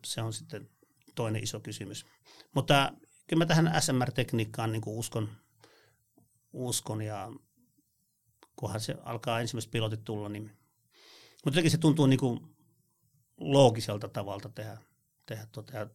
Se 0.05 0.23
on 0.23 0.33
sitten 0.33 0.71
toinen 1.15 1.43
iso 1.43 1.61
kysymys. 1.61 2.07
Mutta 2.55 2.93
kyllä 3.27 3.45
mä 3.45 3.47
tähän 3.47 3.73
SMR-tekniikkaan 3.81 4.73
niin 4.73 4.83
uskon, 4.87 5.29
uskon 6.53 7.03
ja 7.03 7.33
kunhan 8.57 8.81
se 8.81 8.97
alkaa 9.03 9.41
ensimmäiset 9.41 9.71
pilotit 9.71 10.05
tulla, 10.05 10.29
niin 10.29 10.51
mutta 11.45 11.51
jotenkin 11.51 11.71
se 11.71 11.79
tuntuu 11.79 12.07
niin 12.07 12.21
kuin 12.21 12.57
loogiselta 13.37 14.09
tavalta 14.09 14.49
tehdä, 14.49 14.79
tehdä, 15.27 15.47
tehdä 15.67 15.87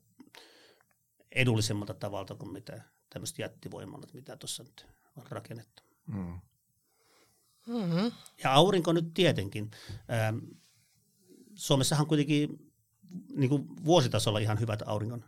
edullisemmalta 1.31 1.93
tavalta 1.93 2.35
kuin 2.35 2.51
mitä 2.51 2.81
tämmöiset 3.09 3.39
jättivoimalat, 3.39 4.13
mitä 4.13 4.37
tuossa 4.37 4.63
nyt 4.63 4.87
on 5.17 5.23
rakennettu. 5.29 5.83
Mm. 6.07 6.39
Mm-hmm. 7.67 8.11
Ja 8.43 8.53
aurinko 8.53 8.93
nyt 8.93 9.13
tietenkin. 9.13 9.71
Ähm, 10.11 10.37
Suomessahan 11.55 12.07
kuitenkin 12.07 12.71
niin 13.35 13.49
kuin 13.49 13.85
vuositasolla 13.85 14.39
ihan 14.39 14.59
hyvät 14.59 14.81
auringon 14.85 15.25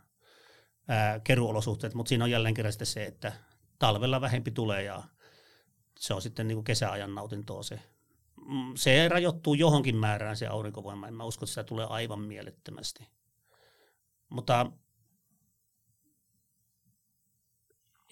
ää, 0.88 1.20
keruolosuhteet, 1.20 1.94
mutta 1.94 2.08
siinä 2.08 2.24
on 2.24 2.30
jälleen 2.30 2.54
kerran 2.54 2.72
sitten 2.72 2.86
se, 2.86 3.04
että 3.04 3.32
talvella 3.78 4.20
vähempi 4.20 4.50
tulee 4.50 4.82
ja 4.82 5.02
se 5.98 6.14
on 6.14 6.22
sitten 6.22 6.48
niin 6.48 6.56
kuin 6.56 6.64
kesäajan 6.64 7.14
nautintoa 7.14 7.62
se 7.62 7.80
se 8.76 9.08
rajoittuu 9.08 9.54
johonkin 9.54 9.96
määrään 9.96 10.36
se 10.36 10.46
aurinkovoima. 10.46 11.08
En 11.08 11.14
mä 11.14 11.24
usko, 11.24 11.44
että 11.44 11.50
sitä 11.50 11.64
tulee 11.64 11.86
aivan 11.86 12.20
mielettömästi. 12.20 13.08
Mutta 14.28 14.72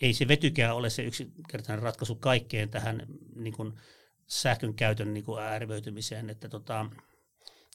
ei 0.00 0.12
se 0.12 0.28
vetykään 0.28 0.76
ole 0.76 0.90
se 0.90 1.02
yksinkertainen 1.02 1.82
ratkaisu 1.82 2.14
kaikkeen 2.14 2.70
tähän 2.70 3.06
niin 3.34 3.52
kuin 3.54 3.72
sähkön 4.26 4.74
käytön 4.74 5.14
niin 5.14 5.24
kuin 5.24 5.42
äärivöitymiseen, 5.42 6.30
että 6.30 6.48
tota, 6.48 6.86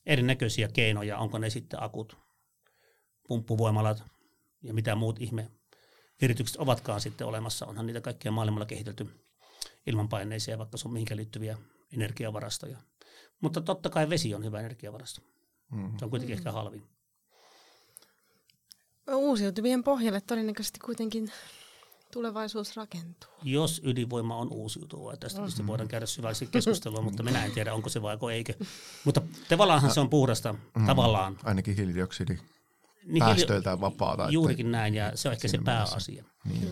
erinäköisiä 0.05 0.67
keinoja, 0.67 1.17
onko 1.17 1.37
ne 1.37 1.49
sitten 1.49 1.83
akut, 1.83 2.17
pumppuvoimalat 3.27 4.03
ja 4.61 4.73
mitä 4.73 4.95
muut 4.95 5.21
ihme 5.21 5.51
viritykset 6.21 6.57
ovatkaan 6.59 7.01
sitten 7.01 7.27
olemassa. 7.27 7.65
Onhan 7.65 7.87
niitä 7.87 8.01
kaikkia 8.01 8.31
maailmalla 8.31 8.65
kehitelty 8.65 9.07
ilmanpaineisia, 9.87 10.57
vaikka 10.57 10.77
se 10.77 10.87
on 10.87 10.93
mihinkä 10.93 11.15
liittyviä 11.15 11.57
energiavarastoja. 11.95 12.77
Mutta 13.41 13.61
totta 13.61 13.89
kai 13.89 14.09
vesi 14.09 14.35
on 14.35 14.43
hyvä 14.43 14.59
energiavarasto. 14.59 15.21
Mm-hmm. 15.71 15.97
Se 15.99 16.05
on 16.05 16.11
kuitenkin 16.11 16.37
mm-hmm. 16.37 16.47
ehkä 16.47 16.51
halvin. 16.51 16.83
Uusiutuvien 19.07 19.83
pohjalle 19.83 20.21
todennäköisesti 20.21 20.79
kuitenkin 20.79 21.31
tulevaisuus 22.13 22.75
rakentuu. 22.75 23.31
Jos 23.43 23.81
ydinvoima 23.83 24.37
on 24.37 24.53
uusiutuvaa, 24.53 25.17
tästä 25.17 25.37
tietysti 25.37 25.59
mm-hmm. 25.59 25.67
voidaan 25.67 25.87
käydä 25.87 26.05
syvällisesti 26.05 26.47
keskustelua, 26.47 27.01
mutta 27.01 27.23
minä 27.23 27.45
en 27.45 27.51
tiedä, 27.51 27.73
onko 27.73 27.89
se 27.89 28.01
vai 28.01 28.17
eikö. 28.33 28.53
Mutta 29.03 29.21
tavallaanhan 29.49 29.93
se 29.93 29.99
on 29.99 30.09
puhdasta, 30.09 30.53
mm, 30.53 30.85
tavallaan. 30.85 31.39
Ainakin 31.43 31.75
hiilidioksidi 31.75 32.37
niin 33.05 33.19
päästöiltään 33.19 33.81
vapaata. 33.81 34.29
Juurikin 34.29 34.71
näin, 34.71 34.93
ja 34.95 35.11
se 35.17 35.29
on 35.29 35.33
ehkä 35.33 35.47
se 35.47 35.57
pääasia. 35.65 36.23
Niin, 36.45 36.71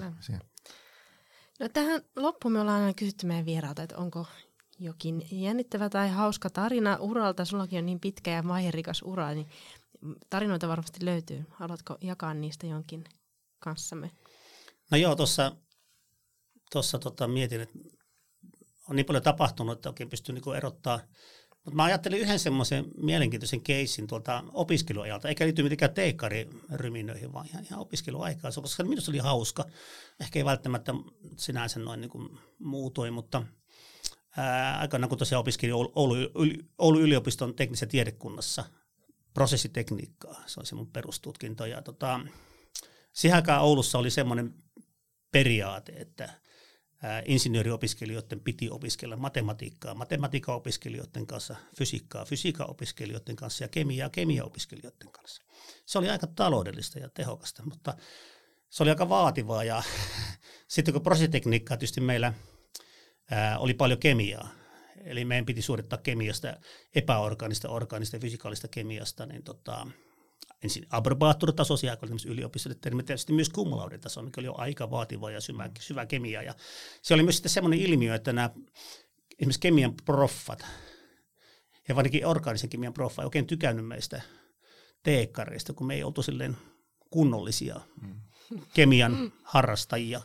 no 1.59 1.69
tähän 1.69 2.01
loppuun 2.15 2.51
me 2.51 2.62
ollaan 2.62 2.81
aina 2.81 2.93
kysytty 2.93 3.25
meidän 3.25 3.45
vieraalta, 3.45 3.83
että 3.83 3.97
onko 3.97 4.25
jokin 4.84 5.28
jännittävä 5.32 5.89
tai 5.89 6.10
hauska 6.10 6.50
tarina 6.50 6.98
uralta, 7.00 7.46
sullakin 7.46 7.80
on 7.80 7.86
niin 7.86 8.00
pitkä 8.00 8.32
ja 8.32 8.48
vaiherikas 8.48 9.02
ura, 9.06 9.34
niin 9.34 9.48
tarinoita 10.30 10.67
varmasti 10.67 11.06
löytyy. 11.06 11.46
Haluatko 11.50 11.98
jakaa 12.02 12.34
niistä 12.34 12.67
jonkin 12.67 13.04
kanssamme? 13.60 14.12
No 14.91 14.98
joo, 14.98 15.15
tuossa 15.15 15.56
tossa, 16.74 17.00
tota, 17.00 17.28
mietin, 17.28 17.62
että 17.62 17.80
on 18.89 18.96
niin 18.96 19.06
paljon 19.06 19.24
tapahtunut, 19.24 19.78
että 19.78 19.89
oikein 19.89 20.10
pystyy 20.10 20.34
niinku 20.34 20.52
erottaa. 20.52 21.00
Mutta 21.65 21.76
mä 21.76 21.84
ajattelin 21.84 22.19
yhden 22.19 22.39
semmoisen 22.39 22.86
mielenkiintoisen 22.98 23.62
keissin 23.62 24.08
tuolta 24.08 24.43
opiskeluajalta, 24.54 25.28
eikä 25.28 25.46
liity 25.46 25.63
mitenkään 25.63 25.93
teikkariryminöihin, 25.93 27.34
vaan 27.34 27.48
ihan, 27.48 27.63
ihan 27.63 27.80
opiskeluaikaa, 27.80 28.52
koska 28.62 28.84
minusta 28.84 29.12
oli 29.12 29.17
hauska. 29.17 29.65
Ehkä 30.19 30.39
ei 30.39 30.46
välttämättä 30.46 30.93
sinänsä 31.38 31.80
noin 31.80 32.02
niin 32.02 32.10
kuin 32.10 32.39
muutoin, 32.60 33.13
mutta 33.13 33.43
aikana 34.80 35.08
kun 35.08 35.17
tosiaan 35.17 35.39
opiskelin 35.39 35.74
Oulu, 35.74 36.15
Oulu, 36.78 37.00
yliopiston 37.00 37.56
teknisessä 37.56 37.86
tiedekunnassa 37.86 38.65
prosessitekniikkaa, 39.34 40.43
se 40.46 40.60
on 40.60 40.65
se 40.65 40.76
mun 40.76 40.91
perustutkinto. 40.91 41.65
Ja 41.65 41.82
tota, 41.82 42.19
siihen 43.13 43.43
Oulussa 43.60 43.98
oli 43.98 44.12
semmoinen 44.12 44.54
periaate, 45.32 45.91
että 45.91 46.30
insinööriopiskelijoiden 47.26 48.39
piti 48.39 48.69
opiskella 48.69 49.15
matematiikkaa 49.15 49.93
matematiikan 49.93 50.56
opiskelijoiden 50.56 51.28
kanssa, 51.28 51.56
fysiikkaa 51.78 52.26
fysiikan 52.26 52.69
opiskelijoiden 52.69 53.36
kanssa 53.36 53.63
ja 53.63 53.67
kemiaa 53.67 54.10
kemian 54.10 54.46
opiskelijoiden 54.46 55.12
kanssa. 55.12 55.43
Se 55.86 55.98
oli 55.98 56.10
aika 56.10 56.28
taloudellista 56.28 57.00
ja 57.00 57.10
tehokasta, 57.10 57.63
mutta 57.63 57.98
se 58.69 58.84
oli 58.84 58.89
aika 58.89 59.10
vaativaa 59.10 59.63
ja 59.63 59.84
sitten 60.67 60.93
kun 60.93 61.04
prosessitekniikkaa 61.04 61.78
tietysti 61.78 62.02
meillä 62.02 62.34
ää, 63.31 63.59
oli 63.59 63.73
paljon 63.73 63.99
kemiaa, 63.99 64.49
eli 65.03 65.25
meidän 65.25 65.45
piti 65.45 65.62
suorittaa 65.62 65.99
kemiasta, 66.03 66.57
epäorgaanista, 66.95 67.69
orgaanista 67.69 68.15
ja 68.15 68.19
fysikaalista 68.19 68.67
kemiasta, 68.67 69.25
niin 69.25 69.43
tota, 69.43 69.88
ensin 70.63 70.86
abbrebaattoritasoisia, 70.89 71.91
joka 71.91 72.05
oli 72.05 72.31
yliopistolle 72.33 72.77
termi, 72.81 73.03
tietysti 73.03 73.33
myös 73.33 73.49
kumulauditaso, 73.49 74.21
mikä 74.21 74.41
oli 74.41 74.45
jo 74.45 74.55
aika 74.57 74.91
vaativa 74.91 75.31
ja 75.31 75.41
syvä, 75.41 75.69
syvä 75.79 76.05
kemia. 76.05 76.41
Ja 76.41 76.55
se 77.01 77.13
oli 77.13 77.23
myös 77.23 77.36
sitten 77.36 77.49
semmoinen 77.49 77.79
ilmiö, 77.79 78.15
että 78.15 78.33
nämä 78.33 78.49
esimerkiksi 79.39 79.59
kemian 79.59 79.93
proffat, 80.05 80.65
ja 81.88 81.95
varsinkin 81.95 82.25
orgaanisen 82.25 82.69
kemian 82.69 82.93
proffa, 82.93 83.21
ei 83.21 83.25
oikein 83.25 83.47
tykännyt 83.47 83.88
meistä 83.88 84.21
teekkareista, 85.03 85.73
kun 85.73 85.88
me 85.88 85.95
ei 85.95 86.03
oltu 86.03 86.23
silleen 86.23 86.57
kunnollisia 87.09 87.81
mm. 88.01 88.19
kemian 88.73 89.33
harrastajia. 89.43 90.21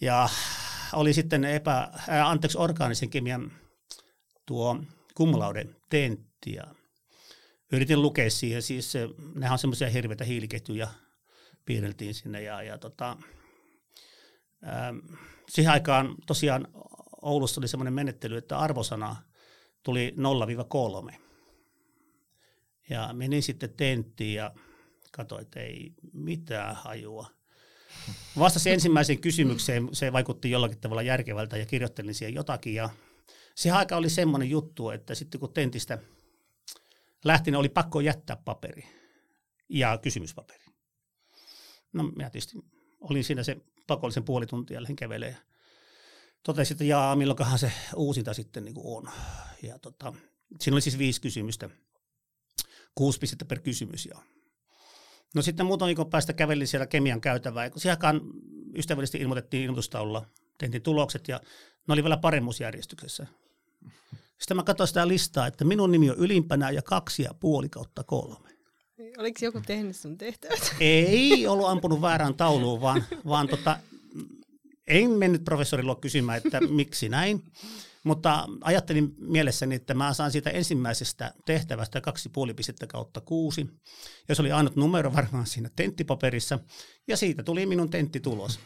Ja 0.00 0.28
oli 0.94 1.14
sitten 1.14 1.44
epä, 1.44 1.90
ää, 2.08 2.28
anteeksi, 2.28 2.58
orgaanisen 2.58 3.10
kemian 3.10 3.52
tuo 4.46 4.80
kumulauden 5.14 5.76
tentti, 5.90 6.52
ja 6.52 6.64
yritin 7.72 8.02
lukea 8.02 8.30
siihen, 8.30 8.62
siis 8.62 8.92
nehän 9.34 9.52
on 9.52 9.58
semmoisia 9.58 9.90
hirveitä 9.90 10.24
hiiliketjuja, 10.24 10.88
piirreltiin 11.64 12.14
sinne 12.14 12.42
ja, 12.42 12.62
ja 12.62 12.78
tota, 12.78 13.16
ähm, 14.66 14.98
siihen 15.48 15.72
aikaan 15.72 16.14
tosiaan 16.26 16.68
Oulussa 17.24 17.60
oli 17.60 17.68
semmoinen 17.68 17.94
menettely, 17.94 18.36
että 18.36 18.58
arvosana 18.58 19.16
tuli 19.82 20.14
0-3. 21.08 21.14
Ja 22.90 23.10
menin 23.12 23.42
sitten 23.42 23.74
tenttiin 23.76 24.34
ja 24.34 24.54
katsoin, 25.12 25.42
että 25.42 25.60
ei 25.60 25.92
mitään 26.12 26.76
hajua. 26.76 27.26
Vastasin 28.38 28.72
ensimmäiseen 28.72 29.20
kysymykseen, 29.20 29.88
se 29.92 30.12
vaikutti 30.12 30.50
jollakin 30.50 30.80
tavalla 30.80 31.02
järkevältä 31.02 31.56
ja 31.56 31.66
kirjoittelin 31.66 32.14
siihen 32.14 32.34
jotakin. 32.34 32.74
Ja 32.74 32.90
siihen 33.54 33.78
aika 33.78 33.96
oli 33.96 34.10
semmoinen 34.10 34.50
juttu, 34.50 34.90
että 34.90 35.14
sitten 35.14 35.40
kun 35.40 35.52
tentistä– 35.52 35.98
lähti, 37.24 37.50
niin 37.50 37.58
oli 37.58 37.68
pakko 37.68 38.00
jättää 38.00 38.36
paperi 38.36 38.84
ja 39.68 39.98
kysymyspaperi. 39.98 40.64
No 41.92 42.02
minä 42.02 42.30
tietysti 42.30 42.58
olin 43.00 43.24
siinä 43.24 43.42
se 43.42 43.56
pakollisen 43.86 44.24
puoli 44.24 44.46
tuntia 44.46 44.82
lähdin 44.82 44.96
kävelemään. 44.96 45.42
Totesin, 46.42 46.74
että 46.74 46.84
jaa, 46.84 47.16
milloinkohan 47.16 47.58
se 47.58 47.72
uusinta 47.96 48.34
sitten 48.34 48.64
niin 48.64 48.74
on. 48.78 49.08
Ja 49.62 49.78
tota, 49.78 50.14
siinä 50.60 50.74
oli 50.74 50.80
siis 50.80 50.98
viisi 50.98 51.20
kysymystä, 51.20 51.70
kuusi 52.94 53.18
pistettä 53.18 53.44
per 53.44 53.60
kysymys. 53.60 54.06
Ja. 54.06 54.18
No 55.34 55.42
sitten 55.42 55.66
muutaman 55.66 55.88
viikon 55.88 56.10
päästä 56.10 56.32
kävelin 56.32 56.66
siellä 56.66 56.86
kemian 56.86 57.20
käytävää, 57.20 57.70
kun 57.70 57.80
siihen 57.80 57.98
ystävällisesti 58.76 59.18
ilmoitettiin 59.18 59.62
ilmoitustaululla, 59.62 60.26
tehtiin 60.58 60.82
tulokset 60.82 61.28
ja 61.28 61.40
ne 61.88 61.92
oli 61.92 62.02
vielä 62.02 62.16
paremmuusjärjestyksessä. 62.16 63.26
Sitten 64.38 64.56
mä 64.56 64.62
katsoin 64.62 64.88
sitä 64.88 65.08
listaa, 65.08 65.46
että 65.46 65.64
minun 65.64 65.92
nimi 65.92 66.10
on 66.10 66.16
ylimpänä 66.16 66.70
ja 66.70 66.82
kaksi 66.82 67.22
ja 67.22 67.34
puoli 67.40 67.68
kautta 67.68 68.04
kolme. 68.04 68.48
Oliko 69.18 69.38
joku 69.42 69.60
tehnyt 69.66 69.96
sun 69.96 70.18
tehtävät? 70.18 70.74
Ei 70.80 71.46
ollut 71.46 71.68
ampunut 71.68 72.00
väärään 72.00 72.34
tauluun, 72.34 72.80
vaan, 72.80 73.04
vaan 73.26 73.48
tota, 73.48 73.78
en 74.86 75.10
mennyt 75.10 75.44
professorille 75.44 75.96
kysymään, 76.00 76.40
että 76.44 76.60
miksi 76.60 77.08
näin. 77.08 77.42
Mutta 78.04 78.46
ajattelin 78.60 79.14
mielessäni, 79.18 79.74
että 79.74 79.94
mä 79.94 80.14
saan 80.14 80.30
siitä 80.30 80.50
ensimmäisestä 80.50 81.34
tehtävästä 81.44 82.00
kaksi 82.00 82.28
puoli 82.28 82.54
pistettä 82.54 82.86
kautta 82.86 83.20
kuusi. 83.20 83.66
Ja 84.28 84.34
se 84.34 84.42
oli 84.42 84.52
ainut 84.52 84.76
numero 84.76 85.12
varmaan 85.12 85.46
siinä 85.46 85.70
tenttipaperissa. 85.76 86.58
Ja 87.08 87.16
siitä 87.16 87.42
tuli 87.42 87.66
minun 87.66 87.90
tenttitulos. 87.90 88.60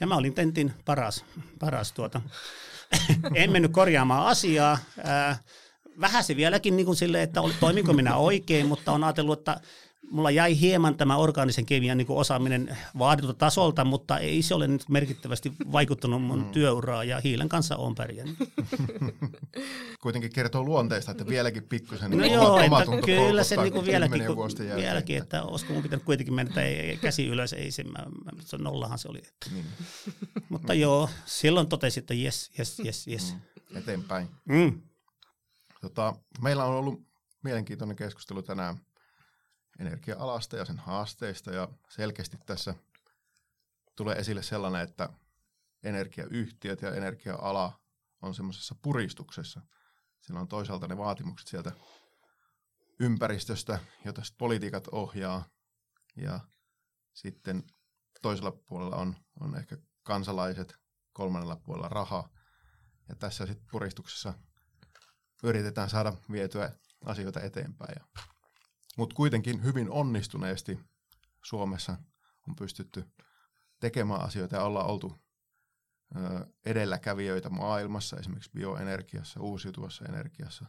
Ja 0.00 0.06
mä 0.06 0.16
olin 0.16 0.34
tentin 0.34 0.72
paras, 0.84 1.24
paras 1.58 1.92
tuota, 1.92 2.20
en 3.34 3.52
mennyt 3.52 3.72
korjaamaan 3.72 4.26
asiaa. 4.26 4.78
vähän 6.00 6.24
se 6.24 6.36
vieläkin 6.36 6.76
niin 6.76 6.86
kuin 6.86 6.96
sille, 6.96 7.22
että 7.22 7.40
toiminko 7.60 7.92
minä 7.92 8.16
oikein, 8.16 8.66
mutta 8.66 8.92
on 8.92 9.04
ajatellut, 9.04 9.38
että 9.38 9.60
mulla 10.10 10.30
jäi 10.30 10.60
hieman 10.60 10.96
tämä 10.96 11.16
orgaanisen 11.16 11.66
kemian 11.66 11.98
niin 11.98 12.06
osaaminen 12.10 12.78
vaaditulta 12.98 13.38
tasolta, 13.38 13.84
mutta 13.84 14.18
ei 14.18 14.42
se 14.42 14.54
ole 14.54 14.68
nyt 14.68 14.88
merkittävästi 14.88 15.52
vaikuttanut 15.72 16.22
mun 16.22 16.38
mm. 16.38 16.50
työuraa 16.50 17.04
ja 17.04 17.20
hiilen 17.20 17.48
kanssa 17.48 17.76
on 17.76 17.94
pärjännyt. 17.94 18.36
Kuitenkin 20.02 20.32
kertoo 20.32 20.64
luonteesta, 20.64 21.10
että 21.10 21.26
vieläkin 21.26 21.62
pikkusen 21.62 22.10
no 22.10 22.16
niin 22.16 22.32
joo, 22.32 22.58
että 22.60 23.06
kyllä 23.06 23.44
se 23.44 23.56
niin 23.56 23.86
vieläkin, 23.86 24.26
kun, 24.26 24.36
vieläkin, 24.76 25.18
että 25.18 25.42
olisiko 25.42 25.72
mun 25.72 25.82
pitänyt 25.82 26.04
kuitenkin 26.04 26.34
mennä 26.34 26.62
ei, 26.62 26.96
käsi 26.96 27.26
ylös, 27.26 27.52
ei 27.52 27.70
se, 27.70 27.84
mä, 27.84 27.98
mä, 28.24 28.30
se 28.40 28.58
nollahan 28.58 28.98
se 28.98 29.08
oli. 29.08 29.18
Että. 29.18 29.50
Niin. 29.52 29.66
mutta 30.48 30.74
joo, 30.74 31.10
silloin 31.26 31.68
totesin, 31.68 32.00
että 32.00 32.14
jes, 32.14 32.50
jes, 32.58 32.78
jes, 32.78 33.06
jes. 33.06 33.34
Mm. 33.34 33.76
Eteenpäin. 33.78 34.28
Mm. 34.44 34.82
Tota, 35.80 36.14
meillä 36.42 36.64
on 36.64 36.74
ollut 36.74 37.02
mielenkiintoinen 37.44 37.96
keskustelu 37.96 38.42
tänään 38.42 38.76
energia-alasta 39.78 40.56
ja 40.56 40.64
sen 40.64 40.78
haasteista 40.78 41.50
ja 41.50 41.68
selkeästi 41.88 42.38
tässä 42.46 42.74
tulee 43.96 44.16
esille 44.16 44.42
sellainen, 44.42 44.82
että 44.82 45.08
energiayhtiöt 45.82 46.82
ja 46.82 46.94
energia-ala 46.94 47.80
on 48.22 48.34
semmoisessa 48.34 48.74
puristuksessa. 48.82 49.60
Sillä 50.20 50.40
on 50.40 50.48
toisaalta 50.48 50.88
ne 50.88 50.96
vaatimukset 50.96 51.48
sieltä 51.48 51.72
ympäristöstä, 53.00 53.78
jota 54.04 54.22
politiikat 54.38 54.88
ohjaa, 54.92 55.44
ja 56.16 56.40
sitten 57.12 57.64
toisella 58.22 58.52
puolella 58.52 58.96
on, 58.96 59.16
on 59.40 59.56
ehkä 59.56 59.76
kansalaiset, 60.02 60.76
kolmannella 61.12 61.56
puolella 61.56 61.88
raha, 61.88 62.30
ja 63.08 63.14
tässä 63.14 63.46
sitten 63.46 63.66
puristuksessa 63.70 64.34
yritetään 65.42 65.90
saada 65.90 66.12
vietyä 66.32 66.72
asioita 67.04 67.40
eteenpäin. 67.40 67.94
Ja 67.98 68.22
mutta 68.98 69.14
kuitenkin 69.14 69.64
hyvin 69.64 69.90
onnistuneesti 69.90 70.78
Suomessa 71.44 71.96
on 72.48 72.56
pystytty 72.56 73.04
tekemään 73.80 74.20
asioita 74.20 74.56
ja 74.56 74.62
ollaan 74.62 74.86
oltu 74.86 75.16
edelläkävijöitä 76.64 77.50
maailmassa, 77.50 78.16
esimerkiksi 78.16 78.50
bioenergiassa, 78.54 79.40
uusiutuvassa 79.40 80.04
energiassa. 80.04 80.66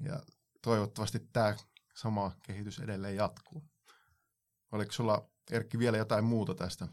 Ja 0.00 0.20
toivottavasti 0.62 1.18
tämä 1.32 1.56
sama 1.94 2.32
kehitys 2.42 2.78
edelleen 2.78 3.16
jatkuu. 3.16 3.64
Oliko 4.72 4.92
sulla, 4.92 5.30
Erkki, 5.50 5.78
vielä 5.78 5.96
jotain 5.96 6.24
muuta 6.24 6.54
tästä, 6.54 6.88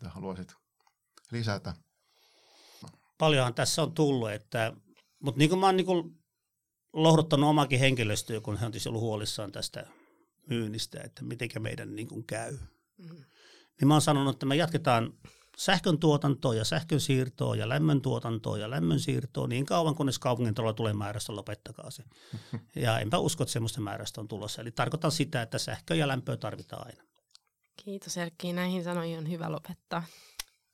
mitä 0.00 0.10
haluaisit 0.10 0.54
lisätä? 1.30 1.74
Paljonhan 3.18 3.54
tässä 3.54 3.82
on 3.82 3.94
tullut, 3.94 4.30
että, 4.30 4.72
mutta 5.18 5.38
niin 5.38 5.48
kuin 5.48 5.58
mä 5.58 5.66
oon 5.66 5.76
niin 5.76 5.86
kuin 5.86 6.23
lohduttanut 6.94 7.50
omakin 7.50 7.78
henkilöstöä, 7.78 8.40
kun 8.40 8.56
hän 8.56 8.72
on 8.74 8.88
ollut 8.88 9.02
huolissaan 9.02 9.52
tästä 9.52 9.86
myynnistä, 10.46 11.00
että 11.04 11.24
miten 11.24 11.48
meidän 11.58 11.96
niin 11.96 12.08
kuin 12.08 12.24
käy. 12.24 12.58
Mm. 12.98 13.24
Niin 13.80 13.88
mä 13.88 13.94
oon 13.94 14.02
sanonut, 14.02 14.34
että 14.34 14.46
me 14.46 14.56
jatketaan 14.56 15.12
sähkön 15.56 15.98
tuotantoa 15.98 16.54
ja 16.54 16.64
sähkön 16.64 17.00
siirtoa 17.00 17.56
ja 17.56 17.68
lämmön 17.68 18.00
tuotantoa 18.00 18.58
ja 18.58 18.70
lämmön 18.70 19.00
siirtoa 19.00 19.46
niin 19.46 19.66
kauan, 19.66 19.94
kunnes 19.94 20.18
kaupungin 20.18 20.54
talolla 20.54 20.74
tulee 20.74 20.92
määrästä, 20.92 21.36
lopettakaa 21.36 21.90
se. 21.90 22.04
Ja 22.76 22.98
enpä 22.98 23.18
usko, 23.18 23.42
että 23.42 23.52
semmoista 23.52 23.80
määrästä 23.80 24.20
on 24.20 24.28
tulossa. 24.28 24.62
Eli 24.62 24.70
tarkoitan 24.70 25.12
sitä, 25.12 25.42
että 25.42 25.58
sähköä 25.58 25.96
ja 25.96 26.08
lämpöä 26.08 26.36
tarvitaan 26.36 26.86
aina. 26.86 27.02
Kiitos 27.84 28.16
Erkki, 28.16 28.52
näihin 28.52 28.84
sanoihin 28.84 29.18
on 29.18 29.30
hyvä 29.30 29.52
lopettaa. 29.52 30.04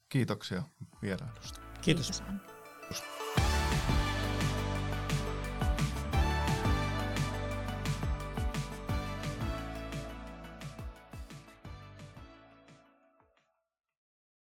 Kiitoksia 0.09 0.63
vierailusta. 1.03 1.61
Kiitos. 1.81 2.23
Kiitos. 2.91 3.20